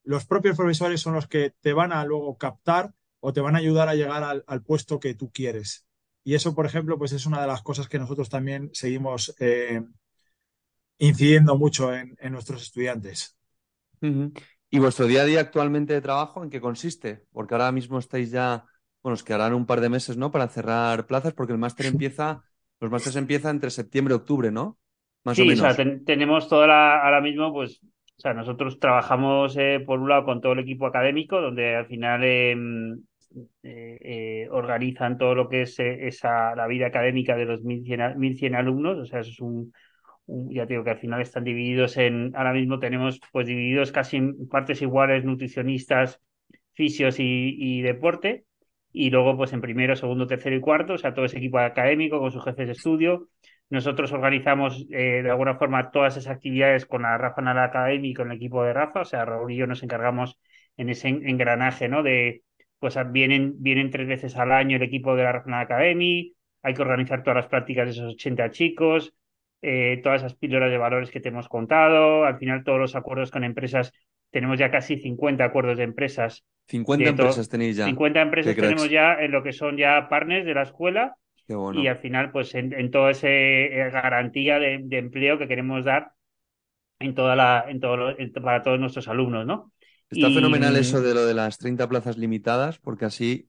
los 0.02 0.26
propios 0.26 0.56
profesores 0.56 1.00
son 1.00 1.14
los 1.14 1.26
que 1.26 1.54
te 1.60 1.72
van 1.72 1.92
a 1.92 2.04
luego 2.04 2.36
captar 2.36 2.92
o 3.20 3.32
te 3.32 3.40
van 3.40 3.56
a 3.56 3.58
ayudar 3.58 3.88
a 3.88 3.94
llegar 3.94 4.42
al 4.46 4.62
puesto 4.62 5.00
que 5.00 5.14
tú 5.14 5.30
quieres. 5.32 5.86
Y 6.24 6.34
eso, 6.34 6.54
por 6.54 6.64
ejemplo, 6.64 6.98
pues 6.98 7.12
es 7.12 7.26
una 7.26 7.40
de 7.42 7.46
las 7.46 7.62
cosas 7.62 7.86
que 7.86 7.98
nosotros 7.98 8.30
también 8.30 8.70
seguimos 8.72 9.34
eh, 9.38 9.82
incidiendo 10.98 11.56
mucho 11.56 11.94
en, 11.94 12.16
nuestros 12.30 12.62
estudiantes. 12.62 13.36
¿Y 14.00 14.78
vuestro 14.78 15.06
día 15.06 15.22
a 15.22 15.26
día 15.26 15.40
actualmente 15.40 15.92
de 15.92 16.00
trabajo 16.00 16.42
en 16.42 16.50
qué 16.50 16.62
consiste? 16.62 17.26
Porque 17.30 17.54
ahora 17.54 17.72
mismo 17.72 17.98
estáis 17.98 18.30
ya, 18.30 18.64
bueno, 19.04 19.14
os 19.14 19.22
quedarán 19.22 19.52
un 19.52 19.66
par 19.66 19.82
de 19.82 19.90
meses, 19.90 20.16
¿no? 20.16 20.30
Para 20.30 20.48
cerrar 20.48 21.06
plazas, 21.06 21.34
porque 21.34 21.52
el 21.52 21.58
máster 21.58 21.84
empieza, 21.84 22.42
los 22.80 22.90
másteres 22.90 23.16
empiezan 23.16 23.56
entre 23.56 23.68
septiembre 23.68 24.14
y 24.14 24.16
octubre, 24.16 24.50
¿no? 24.50 24.78
Más 25.24 25.38
o 25.38 25.44
menos. 25.44 25.60
o 25.60 25.70
sea, 25.70 26.00
tenemos 26.06 26.48
toda 26.48 26.66
la, 26.66 27.04
ahora 27.04 27.20
mismo, 27.20 27.52
pues, 27.52 27.82
o 27.82 28.20
sea, 28.20 28.32
nosotros 28.32 28.78
trabajamos 28.80 29.56
eh, 29.58 29.82
por 29.84 30.00
un 30.00 30.08
lado 30.08 30.24
con 30.24 30.40
todo 30.40 30.54
el 30.54 30.60
equipo 30.60 30.86
académico, 30.86 31.38
donde 31.38 31.76
al 31.76 31.86
final 31.86 32.24
em, 32.24 32.92
eh, 33.62 33.98
eh, 34.00 34.48
organizan 34.50 35.18
todo 35.18 35.34
lo 35.34 35.50
que 35.50 35.62
es 35.62 35.78
esa, 35.78 36.54
la 36.54 36.66
vida 36.66 36.86
académica 36.86 37.36
de 37.36 37.44
los 37.44 37.62
1100, 37.62 38.54
alumnos, 38.54 38.98
o 38.98 39.04
sea, 39.04 39.20
eso 39.20 39.30
es 39.30 39.40
un, 39.40 39.72
ya 40.50 40.64
digo 40.64 40.82
que 40.82 40.90
al 40.90 40.98
final 40.98 41.20
están 41.20 41.44
divididos 41.44 41.98
en, 41.98 42.32
ahora 42.34 42.54
mismo 42.54 42.78
tenemos 42.78 43.20
pues 43.32 43.46
divididos 43.46 43.92
casi 43.92 44.16
en 44.16 44.48
partes 44.48 44.80
iguales 44.80 45.24
nutricionistas, 45.24 46.22
fisios 46.72 47.16
y, 47.18 47.82
deporte, 47.82 48.46
y 48.94 49.10
luego 49.10 49.36
pues 49.36 49.52
en 49.52 49.60
primero, 49.60 49.96
segundo, 49.96 50.26
tercero 50.26 50.56
y 50.56 50.60
cuarto, 50.60 50.94
o 50.94 50.98
sea, 50.98 51.12
todo 51.12 51.26
ese 51.26 51.38
equipo 51.38 51.58
académico 51.58 52.20
con 52.20 52.32
sus 52.32 52.44
jefes 52.44 52.66
de 52.66 52.72
estudio. 52.72 53.28
Nosotros 53.70 54.12
organizamos 54.12 54.88
de 54.88 55.28
alguna 55.28 55.56
forma 55.56 55.90
todas 55.90 56.16
esas 56.16 56.34
actividades 56.36 56.86
con 56.86 57.02
la 57.02 57.18
Rafa 57.18 57.42
Nara 57.42 57.64
Academy 57.64 58.10
y 58.10 58.14
con 58.14 58.30
el 58.30 58.36
equipo 58.36 58.62
de 58.62 58.72
Rafa, 58.72 59.00
o 59.00 59.04
sea, 59.04 59.24
Raúl 59.24 59.52
y 59.52 59.56
yo 59.56 59.66
nos 59.66 59.82
encargamos 59.82 60.38
en 60.76 60.90
ese 60.90 61.08
engranaje, 61.08 61.88
¿no? 61.88 62.02
De, 62.02 62.42
pues 62.78 62.96
vienen, 63.10 63.54
vienen 63.62 63.90
tres 63.90 64.06
veces 64.06 64.36
al 64.36 64.52
año 64.52 64.76
el 64.76 64.82
equipo 64.82 65.16
de 65.16 65.24
la 65.24 65.32
Regional 65.32 65.62
Academy, 65.62 66.34
hay 66.62 66.74
que 66.74 66.82
organizar 66.82 67.22
todas 67.22 67.36
las 67.36 67.46
prácticas 67.46 67.86
de 67.86 67.92
esos 67.92 68.14
80 68.14 68.50
chicos, 68.50 69.14
eh, 69.62 70.00
todas 70.02 70.22
esas 70.22 70.34
píldoras 70.36 70.70
de 70.70 70.78
valores 70.78 71.10
que 71.10 71.20
te 71.20 71.30
hemos 71.30 71.48
contado, 71.48 72.24
al 72.24 72.38
final 72.38 72.64
todos 72.64 72.78
los 72.78 72.94
acuerdos 72.94 73.30
con 73.30 73.44
empresas, 73.44 73.92
tenemos 74.34 74.58
ya 74.58 74.68
casi 74.68 74.98
50 74.98 75.44
acuerdos 75.44 75.78
de 75.78 75.84
empresas. 75.84 76.44
50 76.66 77.10
empresas 77.10 77.48
tenéis 77.48 77.76
ya. 77.76 77.86
50 77.86 78.20
empresas 78.20 78.56
tenemos 78.56 78.90
ya 78.90 79.14
en 79.14 79.30
lo 79.30 79.44
que 79.44 79.52
son 79.52 79.76
ya 79.76 80.08
partners 80.10 80.44
de 80.44 80.54
la 80.54 80.62
escuela 80.62 81.16
y 81.46 81.86
al 81.86 81.98
final 81.98 82.32
pues 82.32 82.54
en, 82.54 82.90
toda 82.90 83.12
esa 83.12 83.28
eh, 83.28 83.90
garantía 83.92 84.58
de, 84.58 84.84
empleo 84.90 85.38
que 85.38 85.46
queremos 85.46 85.84
dar 85.84 86.12
en 86.98 87.14
toda 87.14 87.36
la, 87.36 87.66
en 87.68 87.78
todo, 87.80 88.16
para 88.42 88.62
todos 88.62 88.80
nuestros 88.80 89.06
alumnos, 89.06 89.46
¿no? 89.46 89.70
Está 90.10 90.28
fenomenal 90.30 90.76
eso 90.76 91.00
de 91.00 91.14
lo 91.14 91.24
de 91.24 91.34
las 91.34 91.58
30 91.58 91.88
plazas 91.88 92.18
limitadas, 92.18 92.78
porque 92.78 93.04
así 93.04 93.48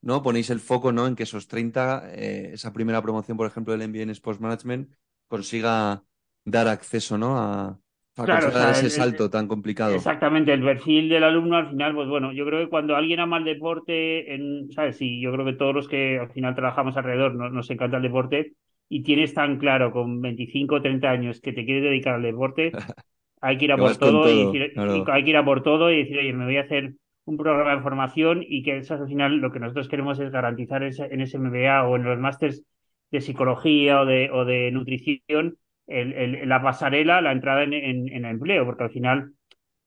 ¿no? 0.00 0.22
ponéis 0.22 0.48
el 0.50 0.60
foco 0.60 0.90
¿no? 0.90 1.06
en 1.06 1.16
que 1.16 1.24
esos 1.24 1.48
30, 1.48 2.12
eh, 2.14 2.50
esa 2.54 2.72
primera 2.72 3.02
promoción, 3.02 3.36
por 3.36 3.46
ejemplo, 3.46 3.76
del 3.76 3.88
MBA 3.88 4.02
en 4.02 4.10
Sports 4.10 4.40
Management, 4.40 4.92
consiga 5.28 6.04
dar 6.44 6.68
acceso 6.68 7.16
¿no? 7.16 7.38
a, 7.38 7.78
a 8.16 8.70
ese 8.70 8.90
salto 8.90 9.28
tan 9.28 9.48
complicado. 9.48 9.94
Exactamente, 9.94 10.52
el 10.52 10.62
perfil 10.62 11.08
del 11.08 11.24
alumno 11.24 11.56
al 11.56 11.70
final, 11.70 11.94
pues 11.94 12.08
bueno, 12.08 12.32
yo 12.32 12.46
creo 12.46 12.64
que 12.64 12.70
cuando 12.70 12.94
alguien 12.94 13.20
ama 13.20 13.38
el 13.38 13.44
deporte, 13.44 14.34
en, 14.34 14.70
¿sabes? 14.70 14.96
Sí, 14.96 15.20
yo 15.20 15.32
creo 15.32 15.44
que 15.44 15.54
todos 15.54 15.74
los 15.74 15.88
que 15.88 16.18
al 16.18 16.30
final 16.30 16.54
trabajamos 16.54 16.96
alrededor 16.96 17.34
nos, 17.34 17.52
nos 17.52 17.70
encanta 17.70 17.96
el 17.96 18.04
deporte 18.04 18.52
y 18.88 19.02
tienes 19.02 19.34
tan 19.34 19.58
claro 19.58 19.90
con 19.90 20.20
25 20.20 20.76
o 20.76 20.82
30 20.82 21.10
años 21.10 21.40
que 21.40 21.52
te 21.52 21.64
quieres 21.64 21.82
dedicar 21.82 22.14
al 22.14 22.22
deporte, 22.22 22.72
hay 23.40 23.58
que 23.58 23.64
ir 23.64 23.72
a 23.72 23.76
por 23.76 23.96
todo, 23.96 24.30
y 24.30 24.44
decir, 24.46 24.72
hay 25.10 25.24
que 25.24 25.30
ir 25.30 25.36
a 25.36 25.44
por 25.44 25.62
todo 25.62 25.90
y 25.90 25.98
decir, 25.98 26.18
oye, 26.18 26.32
me 26.32 26.44
voy 26.44 26.56
a 26.56 26.62
hacer 26.62 26.94
un 27.24 27.36
programa 27.36 27.74
de 27.76 27.82
formación 27.82 28.44
y 28.46 28.62
que 28.62 28.76
eso 28.76 28.94
al 28.94 29.08
final 29.08 29.36
lo 29.36 29.50
que 29.50 29.58
nosotros 29.58 29.88
queremos 29.88 30.20
es 30.20 30.30
garantizar 30.30 30.82
en 30.82 31.20
ese 31.20 31.38
MBA 31.38 31.88
o 31.88 31.96
en 31.96 32.04
los 32.04 32.18
másters 32.18 32.62
de 33.10 33.20
psicología 33.20 34.00
o 34.00 34.06
de, 34.06 34.30
o 34.30 34.44
de 34.44 34.70
nutrición 34.70 35.56
el, 35.86 36.48
la 36.48 36.62
pasarela, 36.62 37.20
la 37.20 37.32
entrada 37.32 37.62
en, 37.64 37.72
en, 37.74 38.24
empleo, 38.24 38.64
porque 38.64 38.84
al 38.84 38.90
final, 38.90 39.34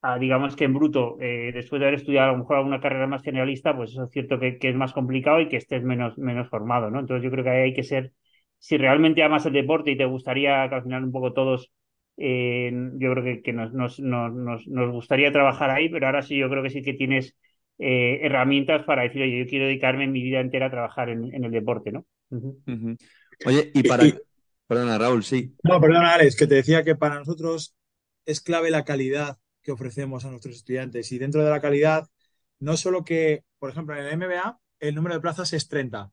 ah, 0.02 0.18
digamos 0.18 0.56
que 0.56 0.64
en 0.64 0.74
bruto, 0.74 1.16
eh, 1.20 1.50
después 1.52 1.80
de 1.80 1.86
haber 1.86 1.98
estudiado 2.00 2.30
a 2.30 2.32
lo 2.32 2.38
mejor 2.38 2.56
alguna 2.56 2.80
carrera 2.80 3.06
más 3.06 3.22
generalista, 3.22 3.76
pues 3.76 3.90
eso 3.90 4.04
es 4.04 4.10
cierto 4.10 4.38
que, 4.38 4.58
que, 4.58 4.70
es 4.70 4.76
más 4.76 4.92
complicado 4.92 5.40
y 5.40 5.48
que 5.48 5.56
estés 5.56 5.82
menos, 5.82 6.16
menos 6.18 6.48
formado, 6.48 6.90
¿no? 6.90 7.00
Entonces 7.00 7.24
yo 7.24 7.30
creo 7.30 7.44
que 7.44 7.50
ahí 7.50 7.62
hay 7.62 7.74
que 7.74 7.82
ser 7.82 8.12
si 8.58 8.76
realmente 8.76 9.22
amas 9.22 9.46
el 9.46 9.52
deporte 9.52 9.92
y 9.92 9.96
te 9.96 10.04
gustaría 10.04 10.68
que 10.68 10.74
al 10.74 10.82
final 10.82 11.04
un 11.04 11.12
poco 11.12 11.32
todos, 11.32 11.72
eh, 12.16 12.70
yo 12.94 13.12
creo 13.12 13.24
que, 13.24 13.42
que 13.42 13.52
nos, 13.52 13.72
nos, 13.72 14.00
nos, 14.00 14.66
nos, 14.66 14.92
gustaría 14.92 15.32
trabajar 15.32 15.70
ahí, 15.70 15.88
pero 15.88 16.06
ahora 16.06 16.22
sí 16.22 16.36
yo 16.36 16.50
creo 16.50 16.62
que 16.62 16.70
sí 16.70 16.82
que 16.82 16.94
tienes 16.94 17.36
eh, 17.78 18.18
herramientas 18.22 18.82
para 18.84 19.02
decir, 19.02 19.22
oye, 19.22 19.38
yo 19.38 19.46
quiero 19.46 19.66
dedicarme 19.66 20.06
mi 20.08 20.22
vida 20.22 20.40
entera 20.40 20.66
a 20.66 20.70
trabajar 20.70 21.08
en, 21.08 21.32
en 21.32 21.44
el 21.44 21.52
deporte, 21.52 21.92
¿no? 21.92 22.04
Oye, 23.46 23.70
y 23.72 23.82
para... 23.84 24.04
Perdona, 24.68 24.98
Raúl, 24.98 25.24
sí. 25.24 25.56
No, 25.64 25.80
perdona, 25.80 26.12
Alex, 26.12 26.36
que 26.36 26.46
te 26.46 26.56
decía 26.56 26.84
que 26.84 26.94
para 26.94 27.18
nosotros 27.18 27.74
es 28.26 28.42
clave 28.42 28.70
la 28.70 28.84
calidad 28.84 29.38
que 29.62 29.72
ofrecemos 29.72 30.26
a 30.26 30.30
nuestros 30.30 30.56
estudiantes. 30.56 31.10
Y 31.10 31.18
dentro 31.18 31.42
de 31.42 31.50
la 31.50 31.60
calidad, 31.60 32.06
no 32.60 32.76
solo 32.76 33.02
que, 33.02 33.44
por 33.58 33.70
ejemplo, 33.70 33.96
en 33.96 34.04
el 34.04 34.18
MBA 34.18 34.60
el 34.80 34.94
número 34.94 35.14
de 35.14 35.20
plazas 35.22 35.52
es 35.54 35.68
30, 35.68 36.12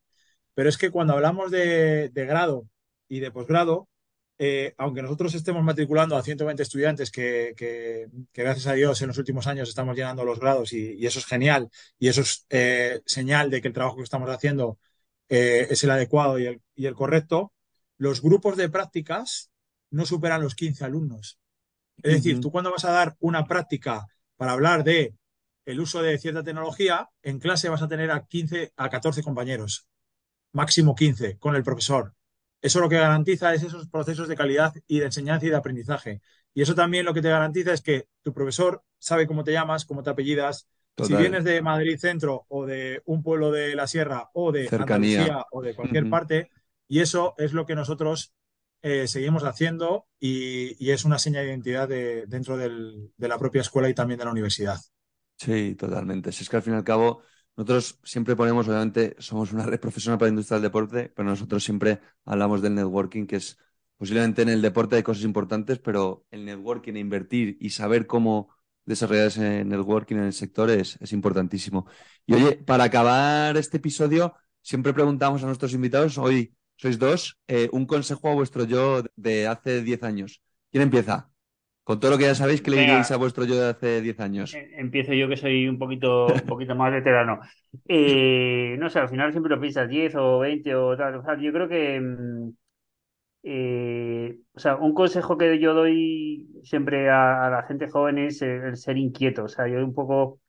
pero 0.53 0.69
es 0.69 0.77
que 0.77 0.89
cuando 0.89 1.13
hablamos 1.13 1.51
de, 1.51 2.09
grado 2.13 2.67
y 3.07 3.19
de 3.19 3.31
posgrado, 3.31 3.89
eh, 4.37 4.73
aunque 4.77 5.01
nosotros 5.01 5.35
estemos 5.35 5.63
matriculando 5.63 6.15
a 6.15 6.23
120 6.23 6.63
estudiantes, 6.63 7.11
que, 7.11 8.07
gracias 8.33 8.67
a 8.67 8.73
Dios 8.73 9.01
en 9.01 9.09
los 9.09 9.17
últimos 9.17 9.47
años 9.47 9.69
estamos 9.69 9.95
llenando 9.95 10.25
los 10.25 10.39
grados 10.39 10.73
y, 10.73 11.05
eso 11.05 11.19
es 11.19 11.25
genial 11.25 11.69
y 11.99 12.07
eso 12.07 12.21
es 12.21 12.45
eh, 12.49 13.01
señal 13.05 13.49
de 13.49 13.61
que 13.61 13.67
el 13.67 13.73
trabajo 13.73 13.97
que 13.97 14.03
estamos 14.03 14.29
haciendo 14.29 14.79
eh, 15.29 15.67
es 15.69 15.83
el 15.83 15.91
adecuado 15.91 16.39
y 16.39 16.47
el, 16.47 16.61
y 16.75 16.85
el 16.87 16.95
correcto, 16.95 17.53
los 17.97 18.21
grupos 18.21 18.57
de 18.57 18.69
prácticas 18.69 19.51
no 19.91 20.05
superan 20.05 20.41
los 20.41 20.55
15 20.55 20.85
alumnos. 20.85 21.39
Es 22.03 22.15
decir, 22.15 22.41
tú 22.41 22.51
cuando 22.51 22.71
vas 22.71 22.85
a 22.85 22.91
dar 22.91 23.15
una 23.19 23.45
práctica 23.45 24.05
para 24.35 24.51
hablar 24.51 24.83
de 24.83 25.15
el 25.65 25.79
uso 25.79 26.01
de 26.01 26.17
cierta 26.17 26.43
tecnología, 26.43 27.09
en 27.23 27.39
clase 27.39 27.69
vas 27.69 27.81
a 27.81 27.87
tener 27.87 28.11
a 28.11 28.25
15 28.25 28.73
a 28.75 28.89
14 28.89 29.23
compañeros, 29.23 29.87
máximo 30.51 30.93
15 30.93 31.37
con 31.37 31.55
el 31.55 31.63
profesor. 31.63 32.13
Eso 32.61 32.79
lo 32.79 32.89
que 32.89 32.97
garantiza 32.97 33.53
es 33.53 33.63
esos 33.63 33.87
procesos 33.87 34.27
de 34.27 34.35
calidad 34.35 34.73
y 34.87 34.99
de 34.99 35.05
enseñanza 35.05 35.45
y 35.45 35.49
de 35.49 35.55
aprendizaje. 35.55 36.21
Y 36.53 36.61
eso 36.61 36.75
también 36.75 37.05
lo 37.05 37.13
que 37.13 37.21
te 37.21 37.29
garantiza 37.29 37.73
es 37.73 37.81
que 37.81 38.07
tu 38.21 38.33
profesor 38.33 38.83
sabe 38.97 39.27
cómo 39.27 39.43
te 39.43 39.51
llamas, 39.51 39.85
cómo 39.85 40.03
te 40.03 40.09
apellidas. 40.09 40.67
Si 41.03 41.13
vienes 41.13 41.43
de 41.43 41.61
Madrid 41.61 41.97
Centro 41.99 42.45
o 42.47 42.65
de 42.65 43.01
un 43.05 43.21
pueblo 43.21 43.51
de 43.51 43.75
la 43.75 43.85
Sierra 43.85 44.29
o 44.33 44.51
de 44.51 44.69
Andalucía 44.71 45.45
o 45.51 45.61
de 45.61 45.75
cualquier 45.75 46.09
parte, 46.09 46.49
y 46.87 46.99
eso 46.99 47.33
es 47.37 47.53
lo 47.53 47.65
que 47.65 47.75
nosotros 47.75 48.33
eh, 48.81 49.07
seguimos 49.07 49.43
haciendo 49.43 50.07
y, 50.19 50.91
es 50.91 51.05
una 51.05 51.17
seña 51.17 51.39
de 51.39 51.47
identidad 51.47 51.89
dentro 52.27 52.57
de 52.57 53.27
la 53.27 53.39
propia 53.39 53.61
escuela 53.61 53.89
y 53.89 53.95
también 53.95 54.19
de 54.19 54.25
la 54.25 54.31
universidad. 54.31 54.79
Sí, 55.37 55.75
totalmente. 55.75 56.31
Si 56.31 56.43
es 56.43 56.49
que 56.49 56.57
al 56.57 56.61
fin 56.61 56.73
y 56.73 56.77
al 56.77 56.83
cabo, 56.83 57.21
nosotros 57.57 57.99
siempre 58.03 58.35
ponemos, 58.35 58.67
obviamente, 58.67 59.15
somos 59.19 59.51
una 59.53 59.65
red 59.65 59.79
profesional 59.79 60.17
para 60.17 60.27
la 60.27 60.33
industria 60.33 60.57
del 60.57 60.69
deporte, 60.69 61.11
pero 61.15 61.27
nosotros 61.27 61.63
siempre 61.63 61.99
hablamos 62.25 62.61
del 62.61 62.75
networking, 62.75 63.25
que 63.25 63.37
es 63.37 63.57
posiblemente 63.97 64.41
en 64.41 64.49
el 64.49 64.61
deporte 64.61 64.97
hay 64.97 65.03
cosas 65.03 65.23
importantes, 65.23 65.79
pero 65.79 66.25
el 66.31 66.45
networking, 66.45 66.93
e 66.93 66.99
invertir 66.99 67.57
y 67.59 67.69
saber 67.71 68.07
cómo 68.07 68.49
desarrollar 68.85 69.27
ese 69.27 69.65
networking 69.65 70.17
en 70.17 70.25
el 70.25 70.33
sector 70.33 70.69
es, 70.69 70.97
es 71.01 71.11
importantísimo. 71.11 71.87
Y 72.25 72.33
oye, 72.33 72.55
para 72.57 72.83
acabar 72.83 73.57
este 73.57 73.77
episodio, 73.77 74.35
siempre 74.61 74.93
preguntamos 74.93 75.43
a 75.43 75.47
nuestros 75.47 75.73
invitados, 75.73 76.17
hoy 76.17 76.55
sois 76.75 76.99
dos, 76.99 77.39
eh, 77.47 77.69
un 77.71 77.85
consejo 77.85 78.29
a 78.29 78.33
vuestro 78.33 78.65
yo 78.65 79.03
de 79.15 79.47
hace 79.47 79.81
10 79.81 80.03
años. 80.03 80.41
¿Quién 80.71 80.83
empieza? 80.83 81.29
Con 81.83 81.99
todo 81.99 82.11
lo 82.11 82.17
que 82.17 82.23
ya 82.23 82.35
sabéis, 82.35 82.61
¿qué 82.61 82.71
le 82.71 82.79
diríais 82.79 83.11
a 83.11 83.17
vuestro 83.17 83.45
yo 83.45 83.59
de 83.59 83.69
hace 83.69 84.01
10 84.01 84.19
años? 84.19 84.53
Eh, 84.55 84.71
empiezo 84.77 85.13
yo 85.13 85.29
que 85.29 85.37
soy 85.37 85.67
un 85.67 85.77
poquito, 85.77 86.25
un 86.27 86.41
poquito 86.41 86.75
más 86.75 86.91
veterano. 86.91 87.39
Eh, 87.87 88.75
no 88.79 88.89
sé, 88.89 88.99
al 88.99 89.09
final 89.09 89.31
siempre 89.31 89.53
lo 89.53 89.61
piensas 89.61 89.87
10 89.87 90.15
o 90.15 90.39
20 90.39 90.75
o 90.75 90.97
tal. 90.97 91.15
O 91.15 91.23
sea, 91.23 91.39
yo 91.39 91.51
creo 91.53 91.69
que. 91.69 91.99
Mm, 91.99 92.49
o 94.55 94.59
sea, 94.59 94.77
un 94.77 94.93
consejo 94.95 95.37
que 95.37 95.59
yo 95.59 95.75
doy 95.75 96.47
siempre 96.63 97.09
a, 97.11 97.49
la 97.51 97.63
gente 97.67 97.87
joven 97.87 98.17
es 98.17 98.41
el, 98.41 98.75
ser 98.75 98.97
inquieto. 98.97 99.43
O 99.43 99.47
sea, 99.47 99.67
yo 99.67 99.85
un 99.85 99.93
poco 99.93 100.39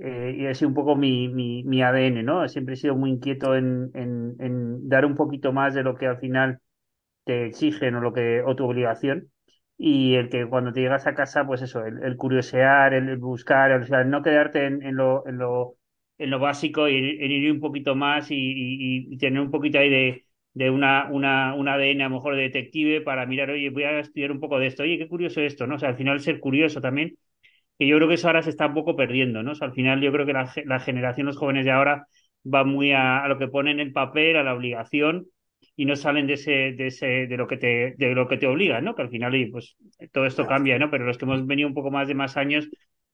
eh, 0.00 0.36
y 0.50 0.54
sido 0.54 0.68
un 0.68 0.74
poco 0.74 0.96
mi, 0.96 1.28
mi, 1.28 1.64
mi, 1.64 1.82
ADN, 1.82 2.22
¿no? 2.22 2.48
Siempre 2.48 2.74
he 2.74 2.76
sido 2.76 2.96
muy 2.96 3.10
inquieto 3.10 3.56
en, 3.56 3.90
en, 3.94 4.88
dar 4.88 5.04
un 5.04 5.16
poquito 5.16 5.52
más 5.52 5.74
de 5.74 5.82
lo 5.82 5.94
que 5.96 6.06
al 6.06 6.18
final 6.18 6.60
te 7.24 7.46
exigen 7.46 7.94
o, 7.96 8.00
lo 8.00 8.12
que, 8.12 8.42
o 8.42 8.56
tu 8.56 8.64
obligación. 8.64 9.30
Y 9.76 10.14
el 10.14 10.28
que 10.30 10.46
cuando 10.48 10.72
te 10.72 10.80
llegas 10.80 11.06
a 11.06 11.14
casa, 11.14 11.46
pues 11.46 11.62
eso, 11.62 11.84
el, 11.84 12.16
curiosear, 12.16 12.94
el, 12.94 13.16
buscar, 13.18 13.72
o 13.72 13.84
sea, 13.86 14.04
no 14.04 14.22
quedarte 14.22 14.66
en, 14.66 14.82
en, 14.82 14.96
lo, 14.96 15.26
en, 15.26 15.38
lo, 15.38 16.38
básico 16.40 16.88
en 16.88 16.94
ir 17.30 17.52
un 17.52 17.60
poquito 17.60 17.94
más 17.94 18.28
y 18.30 19.16
tener 19.18 19.40
un 19.40 19.50
poquito 19.50 19.78
ahí 19.78 19.90
de, 19.90 20.24
de 20.58 20.70
una, 20.70 21.08
una, 21.10 21.54
un 21.54 21.68
ADN 21.68 22.02
a 22.02 22.08
lo 22.08 22.16
mejor 22.16 22.34
de 22.34 22.42
detective 22.42 23.00
para 23.00 23.26
mirar, 23.26 23.50
oye, 23.50 23.70
voy 23.70 23.84
a 23.84 24.00
estudiar 24.00 24.32
un 24.32 24.40
poco 24.40 24.58
de 24.58 24.66
esto, 24.66 24.82
oye, 24.82 24.98
qué 24.98 25.08
curioso 25.08 25.40
esto, 25.40 25.66
¿no? 25.68 25.76
O 25.76 25.78
sea, 25.78 25.90
al 25.90 25.96
final 25.96 26.18
ser 26.20 26.40
curioso 26.40 26.80
también 26.80 27.16
que 27.78 27.86
yo 27.86 27.96
creo 27.96 28.08
que 28.08 28.14
eso 28.14 28.26
ahora 28.26 28.42
se 28.42 28.50
está 28.50 28.66
un 28.66 28.74
poco 28.74 28.96
perdiendo, 28.96 29.42
¿no? 29.42 29.52
al 29.60 29.72
final 29.72 30.00
yo 30.00 30.12
creo 30.12 30.26
que 30.26 30.32
la, 30.32 30.52
la 30.64 30.80
generación, 30.80 31.26
los 31.26 31.36
jóvenes 31.36 31.64
de 31.64 31.70
ahora, 31.70 32.06
va 32.44 32.64
muy 32.64 32.92
a, 32.92 33.26
lo 33.28 33.38
que 33.38 33.48
ponen 33.48 33.80
en 33.80 33.88
el 33.88 33.92
papel, 33.92 34.36
a 34.36 34.42
la 34.42 34.54
obligación, 34.54 35.26
y 35.76 35.84
no 35.84 35.96
salen 35.96 36.26
de 36.26 36.34
ese, 36.34 36.72
de 36.72 36.88
ese, 36.88 37.06
de 37.26 37.36
lo 37.36 37.46
que 37.46 37.56
te, 37.56 37.94
de 37.96 38.14
lo 38.14 38.26
que 38.28 38.36
te 38.36 38.46
obligan, 38.46 38.84
¿no? 38.84 38.94
Que 38.94 39.02
al 39.02 39.10
final, 39.10 39.32
pues, 39.52 39.76
todo 40.12 40.26
esto 40.26 40.46
cambia, 40.46 40.78
¿no? 40.78 40.90
Pero 40.90 41.04
los 41.04 41.18
que 41.18 41.24
hemos 41.24 41.46
venido 41.46 41.68
un 41.68 41.74
poco 41.74 41.90
más 41.90 42.08
de 42.08 42.14
más 42.14 42.36
años, 42.36 42.68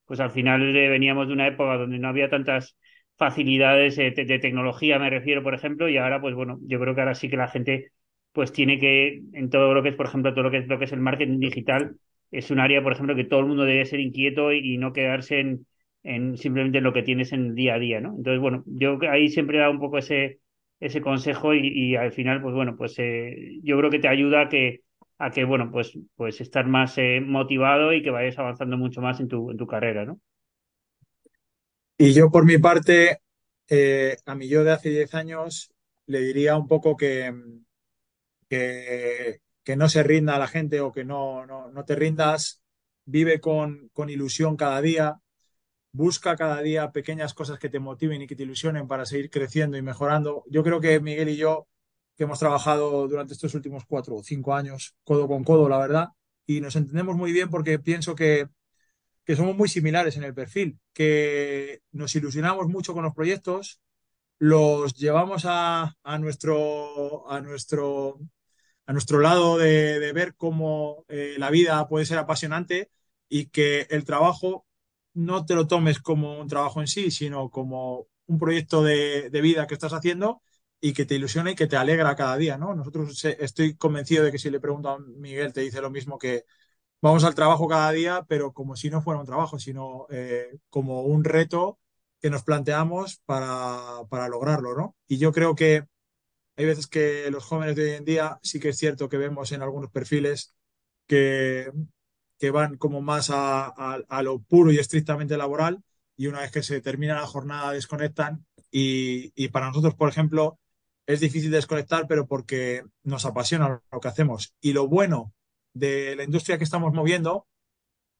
pues 0.07 0.21
al 0.21 0.31
final 0.31 0.73
veníamos 0.73 1.29
de 1.29 1.35
una 1.35 1.47
época 1.47 1.77
donde 1.77 1.99
no 1.99 2.09
había 2.09 2.31
tantas 2.31 2.77
facilidades 3.17 3.97
de, 3.97 4.11
de, 4.11 4.39
tecnología, 4.39 4.99
me 4.99 5.11
refiero, 5.11 5.43
por 5.43 5.55
ejemplo, 5.55 5.89
y 5.89 5.97
ahora, 5.99 6.21
pues 6.21 6.35
bueno, 6.35 6.59
yo 6.63 6.81
creo 6.81 6.95
que 6.95 7.01
ahora 7.01 7.15
sí 7.15 7.29
que 7.29 7.37
la 7.37 7.49
gente, 7.49 7.93
pues 8.33 8.53
tiene 8.53 8.79
que, 8.79 9.23
en 9.33 9.51
todo 9.51 9.73
lo 9.75 9.83
que 9.83 9.91
es, 9.91 9.95
por 9.95 10.07
ejemplo, 10.07 10.33
todo 10.33 10.45
lo 10.45 10.51
que 10.51 10.59
es, 10.59 10.67
lo 10.67 10.79
que 10.79 10.87
es 10.87 10.93
el 10.93 11.01
marketing 11.01 11.39
digital, 11.39 11.97
es 12.35 12.51
un 12.51 12.61
área, 12.61 12.83
por 12.83 12.93
ejemplo, 12.93 13.15
que 13.15 13.25
todo 13.25 13.41
el 13.41 13.47
mundo 13.47 13.65
debe 13.65 13.85
ser 13.85 14.01
inquieto 14.01 14.53
y, 14.53 14.77
no 14.79 14.93
quedarse 14.93 15.41
en, 15.41 15.67
en, 16.03 16.37
simplemente 16.37 16.79
en 16.79 16.85
lo 16.85 16.93
que 16.93 17.03
tienes 17.03 17.33
en 17.33 17.47
el 17.47 17.55
día 17.55 17.75
a 17.75 17.79
día, 17.79 18.01
¿no? 18.01 18.11
Entonces, 18.17 18.41
bueno, 18.41 18.65
yo 18.67 18.99
ahí 19.11 19.29
siempre 19.29 19.59
dado 19.59 19.71
un 19.71 19.81
poco 19.81 19.99
ese, 19.99 20.41
ese 20.81 21.01
consejo 21.01 21.55
y, 21.55 21.97
al 21.97 22.13
final, 22.13 22.43
pues 22.43 22.55
bueno, 22.55 22.77
pues 22.77 22.95
eh, 22.99 23.61
yo 23.63 23.79
creo 23.79 23.91
que 23.91 24.01
te 24.01 24.09
ayuda 24.09 24.43
a 24.43 24.49
que, 24.49 24.83
a 25.19 25.31
que 25.31 25.45
bueno, 25.45 25.71
pues, 25.71 25.97
pues 26.17 26.41
estar 26.41 26.67
más 26.67 26.99
eh, 26.99 27.21
motivado 27.21 27.93
y 27.93 28.03
que 28.03 28.11
vayas 28.11 28.39
avanzando 28.39 28.77
mucho 28.77 29.01
más 29.01 29.21
en 29.21 29.29
tu, 29.29 29.51
en 29.51 29.57
tu 29.57 29.67
carrera, 29.67 30.05
¿no? 30.05 30.21
Y 31.97 32.13
yo 32.13 32.31
por 32.31 32.45
mi 32.45 32.59
parte, 32.59 33.19
eh, 33.69 34.17
a 34.27 34.35
mí 34.35 34.49
yo 34.49 34.65
de 34.65 34.73
hace 34.73 34.91
10 34.91 35.15
años 35.15 35.73
le 36.07 36.21
diría 36.21 36.57
un 36.57 36.67
poco 36.67 36.97
que, 36.97 37.33
que, 38.49 39.39
que 39.65 39.77
no 39.77 39.89
se 39.89 40.03
rinda 40.03 40.37
a 40.37 40.39
la 40.39 40.47
gente 40.47 40.81
o 40.81 40.93
que 40.93 41.05
no, 41.05 41.47
no, 41.47 41.85
te 41.85 41.97
rindas, 41.97 42.63
vive 43.07 43.41
con, 43.41 43.89
con, 43.93 44.11
ilusión 44.11 44.57
cada 44.57 44.81
día, 44.81 45.21
busca 45.93 46.37
cada 46.37 46.61
día 46.61 46.93
pequeñas 46.93 47.35
cosas 47.35 47.59
que 47.59 47.71
te 47.71 47.81
motiven 47.81 48.23
y 48.23 48.27
que 48.27 48.37
te 48.37 48.43
ilusionen 48.45 48.87
para 48.87 49.07
seguir 49.07 49.31
creciendo 49.31 49.77
y 49.79 49.83
mejorando. 49.83 50.45
Yo 50.51 50.63
creo 50.63 50.81
que 50.81 51.01
Miguel 51.01 51.31
y 51.31 51.37
yo, 51.37 51.67
que 52.17 52.25
hemos 52.25 52.39
trabajado 52.39 53.09
durante 53.09 53.33
estos 53.33 53.55
últimos 53.55 53.85
cuatro 53.87 54.17
o 54.17 54.23
cinco 54.23 54.55
años, 54.55 54.95
codo 55.03 55.27
con 55.27 55.45
codo, 55.45 55.69
la 55.69 55.79
verdad, 55.79 56.09
y 56.47 56.61
nos 56.61 56.77
entendemos 56.77 57.17
muy 57.17 57.33
bien 57.33 57.49
porque 57.49 57.79
pienso 57.79 58.15
que, 58.15 58.49
que 59.25 59.37
somos 59.37 59.57
muy 59.57 59.69
similares 59.69 60.17
en 60.17 60.25
el 60.25 60.35
perfil, 60.35 60.79
que 60.93 61.81
nos 61.93 62.15
ilusionamos 62.15 62.69
mucho 62.69 62.93
con 62.93 63.05
los 63.05 63.15
proyectos, 63.15 63.81
los 64.39 64.95
llevamos 64.95 65.45
a, 65.47 65.97
a 66.03 66.19
nuestro, 66.19 67.31
a 67.31 67.41
nuestro 67.41 68.19
a 68.87 68.93
nuestro 68.93 69.21
lado 69.21 69.59
de, 69.59 70.13
ver 70.13 70.35
cómo 70.37 71.05
eh, 71.09 71.37
la 71.39 71.51
vida 71.51 71.87
puede 71.89 72.07
ser 72.07 72.19
apasionante 72.19 72.91
y 73.29 73.47
que 73.47 73.87
el 73.91 74.05
trabajo 74.05 74.67
no 75.15 75.47
te 75.47 75.55
lo 75.55 75.67
tomes 75.67 76.01
como 76.01 76.39
un 76.41 76.49
trabajo 76.49 76.81
en 76.81 76.89
sí, 76.89 77.11
sino 77.11 77.51
como 77.51 78.09
un 78.27 78.39
proyecto 78.39 78.83
de, 78.83 79.31
vida 79.43 79.67
que 79.67 79.75
estás 79.75 79.93
haciendo 79.93 80.43
y 80.81 80.93
que 80.93 81.07
te 81.07 81.15
ilusiona 81.15 81.53
y 81.53 81.55
que 81.55 81.67
te 81.67 81.77
alegra 81.77 82.17
cada 82.17 82.37
día, 82.37 82.59
¿no? 82.59 82.75
Nosotros 82.75 83.25
estoy 83.25 83.77
convencido 83.77 84.25
de 84.25 84.33
que 84.33 84.39
si 84.39 84.51
le 84.51 84.61
pregunto 84.61 84.91
a 84.91 84.99
Miguel 84.99 85.53
te 85.53 85.63
dice 85.63 85.81
lo 85.81 85.91
mismo 85.91 86.19
que 86.19 86.45
vamos 87.03 87.25
al 87.25 87.35
trabajo 87.35 87.69
cada 87.69 87.93
día, 87.93 88.25
pero 88.29 88.53
como 88.53 88.77
si 88.77 88.91
no 88.91 89.03
fuera 89.03 89.21
un 89.21 89.27
trabajo, 89.27 89.59
sino 89.59 90.07
eh, 90.11 90.59
como 90.71 91.03
un 91.03 91.25
reto 91.25 91.79
que 92.21 92.31
nos 92.31 92.45
planteamos 92.45 93.21
para, 93.27 94.05
para 94.11 94.29
lograrlo, 94.29 94.75
¿no? 94.77 94.97
Y 95.09 95.19
yo 95.19 95.33
creo 95.33 95.55
que 95.55 95.87
hay 96.57 96.65
veces 96.65 96.87
que 96.87 97.31
los 97.31 97.45
jóvenes 97.45 97.77
de 97.77 97.85
hoy 97.85 97.91
en 97.97 98.05
día 98.05 98.39
sí 98.43 98.61
que 98.61 98.71
es 98.71 98.79
cierto 98.79 99.09
que 99.09 99.17
vemos 99.17 99.53
en 99.53 99.63
algunos 99.63 99.91
perfiles 99.91 100.55
que, 101.07 101.71
van 102.53 102.77
como 102.77 103.01
más 103.01 103.31
a, 103.33 104.23
lo 104.23 104.39
puro 104.41 104.71
y 104.71 104.79
estrictamente 104.79 105.39
laboral 105.39 105.83
y 106.15 106.27
una 106.27 106.41
vez 106.41 106.51
que 106.51 106.63
se 106.63 106.83
termina 106.83 107.15
la 107.15 107.27
jornada 107.27 107.73
desconectan 107.73 108.45
y, 108.71 109.33
y, 109.35 109.49
para 109.49 109.69
nosotros, 109.69 109.95
por 109.95 110.11
ejemplo, 110.11 110.59
es 111.07 111.21
difícil 111.21 111.51
desconectar, 111.51 112.07
pero 112.07 112.27
porque 112.27 112.85
nos 113.03 113.25
apasiona 113.25 113.83
lo 113.91 114.01
que 114.01 114.09
hacemos. 114.09 114.55
Y 114.61 114.73
lo 114.73 114.89
bueno 114.89 115.33
de 115.73 116.17
la 116.17 116.25
industria 116.25 116.59
que 116.59 116.65
estamos 116.65 116.93
moviendo 116.93 117.47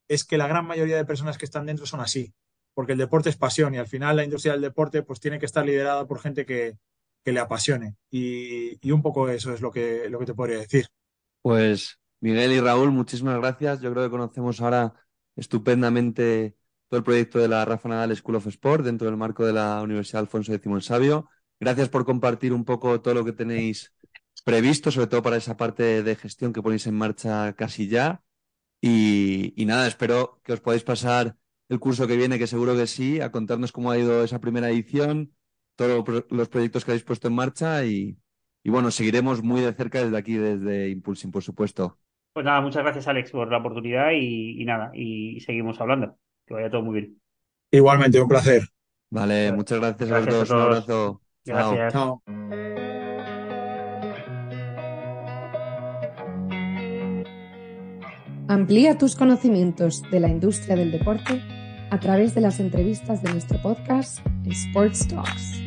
es 0.07 0.23
que 0.23 0.37
la 0.37 0.47
gran 0.47 0.65
mayoría 0.65 0.97
de 0.97 1.05
personas 1.05 1.37
que 1.37 1.45
están 1.45 1.65
dentro 1.65 1.85
son 1.85 1.99
así, 1.99 2.33
porque 2.73 2.93
el 2.93 2.97
deporte 2.97 3.29
es 3.29 3.37
pasión 3.37 3.75
y 3.75 3.77
al 3.77 3.87
final 3.87 4.15
la 4.15 4.23
industria 4.23 4.53
del 4.53 4.61
deporte 4.61 5.03
pues 5.03 5.19
tiene 5.19 5.39
que 5.39 5.45
estar 5.45 5.65
liderada 5.65 6.07
por 6.07 6.19
gente 6.19 6.45
que, 6.45 6.77
que 7.25 7.31
le 7.31 7.39
apasione. 7.39 7.95
Y, 8.11 8.91
un 8.91 9.01
poco 9.01 9.27
eso 9.29 9.51
es 9.51 9.59
lo 9.59 9.71
que, 9.71 10.07
lo 10.09 10.19
que 10.19 10.27
te 10.27 10.35
podría 10.35 10.59
decir. 10.59 10.85
Pues 11.41 11.99
Miguel 12.21 12.51
y 12.51 12.59
Raúl, 12.59 12.91
muchísimas 12.91 13.37
gracias. 13.39 13.81
Yo 13.81 13.91
creo 13.91 14.03
que 14.03 14.11
conocemos 14.11 14.61
ahora 14.61 14.93
estupendamente 15.35 16.55
todo 16.87 16.99
el 16.99 17.03
proyecto 17.03 17.39
de 17.39 17.47
la 17.47 17.65
Rafa 17.65 17.89
Nadal 17.89 18.15
School 18.15 18.35
of 18.35 18.47
Sport 18.47 18.85
dentro 18.85 19.07
del 19.07 19.17
marco 19.17 19.43
de 19.43 19.53
la 19.53 19.81
Universidad 19.81 20.21
Alfonso 20.21 20.53
X 20.53 20.85
Sabio. 20.85 21.27
Gracias 21.59 21.89
por 21.89 22.05
compartir 22.05 22.53
un 22.53 22.63
poco 22.63 23.01
todo 23.01 23.15
lo 23.15 23.25
que 23.25 23.33
tenéis 23.33 23.91
previsto, 24.43 24.91
sobre 24.91 25.07
todo 25.07 25.23
para 25.23 25.37
esa 25.37 25.57
parte 25.57 26.03
de 26.03 26.15
gestión 26.15 26.53
que 26.53 26.61
ponéis 26.61 26.85
en 26.85 26.95
marcha 26.95 27.53
casi 27.53 27.87
ya. 27.87 28.23
Y, 28.81 29.53
y 29.59 29.65
nada, 29.65 29.87
espero 29.87 30.39
que 30.43 30.53
os 30.53 30.61
podáis 30.61 30.83
pasar 30.83 31.37
el 31.69 31.79
curso 31.79 32.05
que 32.05 32.17
viene, 32.17 32.37
que 32.37 32.45
seguro 32.45 32.75
que 32.75 32.85
sí, 32.85 33.19
a 33.19 33.31
contarnos 33.31 33.71
cómo 33.71 33.89
ha 33.89 33.97
ido 33.97 34.23
esa 34.23 34.39
primera 34.39 34.69
edición, 34.69 35.34
todos 35.75 36.25
los 36.29 36.49
proyectos 36.49 36.83
que 36.83 36.91
habéis 36.91 37.03
puesto 37.03 37.27
en 37.27 37.35
marcha 37.35 37.85
y, 37.85 38.17
bueno, 38.65 38.91
seguiremos 38.91 39.43
muy 39.43 39.61
de 39.61 39.73
cerca 39.73 40.03
desde 40.03 40.17
aquí, 40.17 40.35
desde 40.35 40.89
Impulsing, 40.89 41.31
por 41.31 41.43
supuesto. 41.43 41.97
Pues 42.33 42.45
nada, 42.45 42.61
muchas 42.61 42.83
gracias 42.83 43.07
Alex 43.07 43.31
por 43.31 43.49
la 43.49 43.59
oportunidad 43.59 44.11
y, 44.11 44.63
nada, 44.65 44.91
y 44.93 45.39
seguimos 45.41 45.79
hablando. 45.79 46.17
Que 46.45 46.53
vaya 46.53 46.69
todo 46.69 46.81
muy 46.81 46.99
bien. 46.99 47.21
Igualmente, 47.71 48.21
un 48.21 48.27
placer. 48.27 48.63
Vale, 49.09 49.51
muchas 49.51 49.79
gracias, 49.79 50.11
a 50.11 50.25
todos. 50.25 50.49
Un 50.49 50.61
abrazo. 50.61 51.21
Gracias. 51.45 51.93
Chao. 51.93 52.21
Amplía 58.47 58.97
tus 58.97 59.15
conocimientos 59.15 60.03
de 60.11 60.19
la 60.19 60.27
industria 60.27 60.75
del 60.75 60.91
deporte 60.91 61.41
a 61.89 61.99
través 61.99 62.35
de 62.35 62.41
las 62.41 62.59
entrevistas 62.59 63.23
de 63.23 63.31
nuestro 63.31 63.61
podcast 63.61 64.19
Sports 64.45 65.07
Talks. 65.07 65.64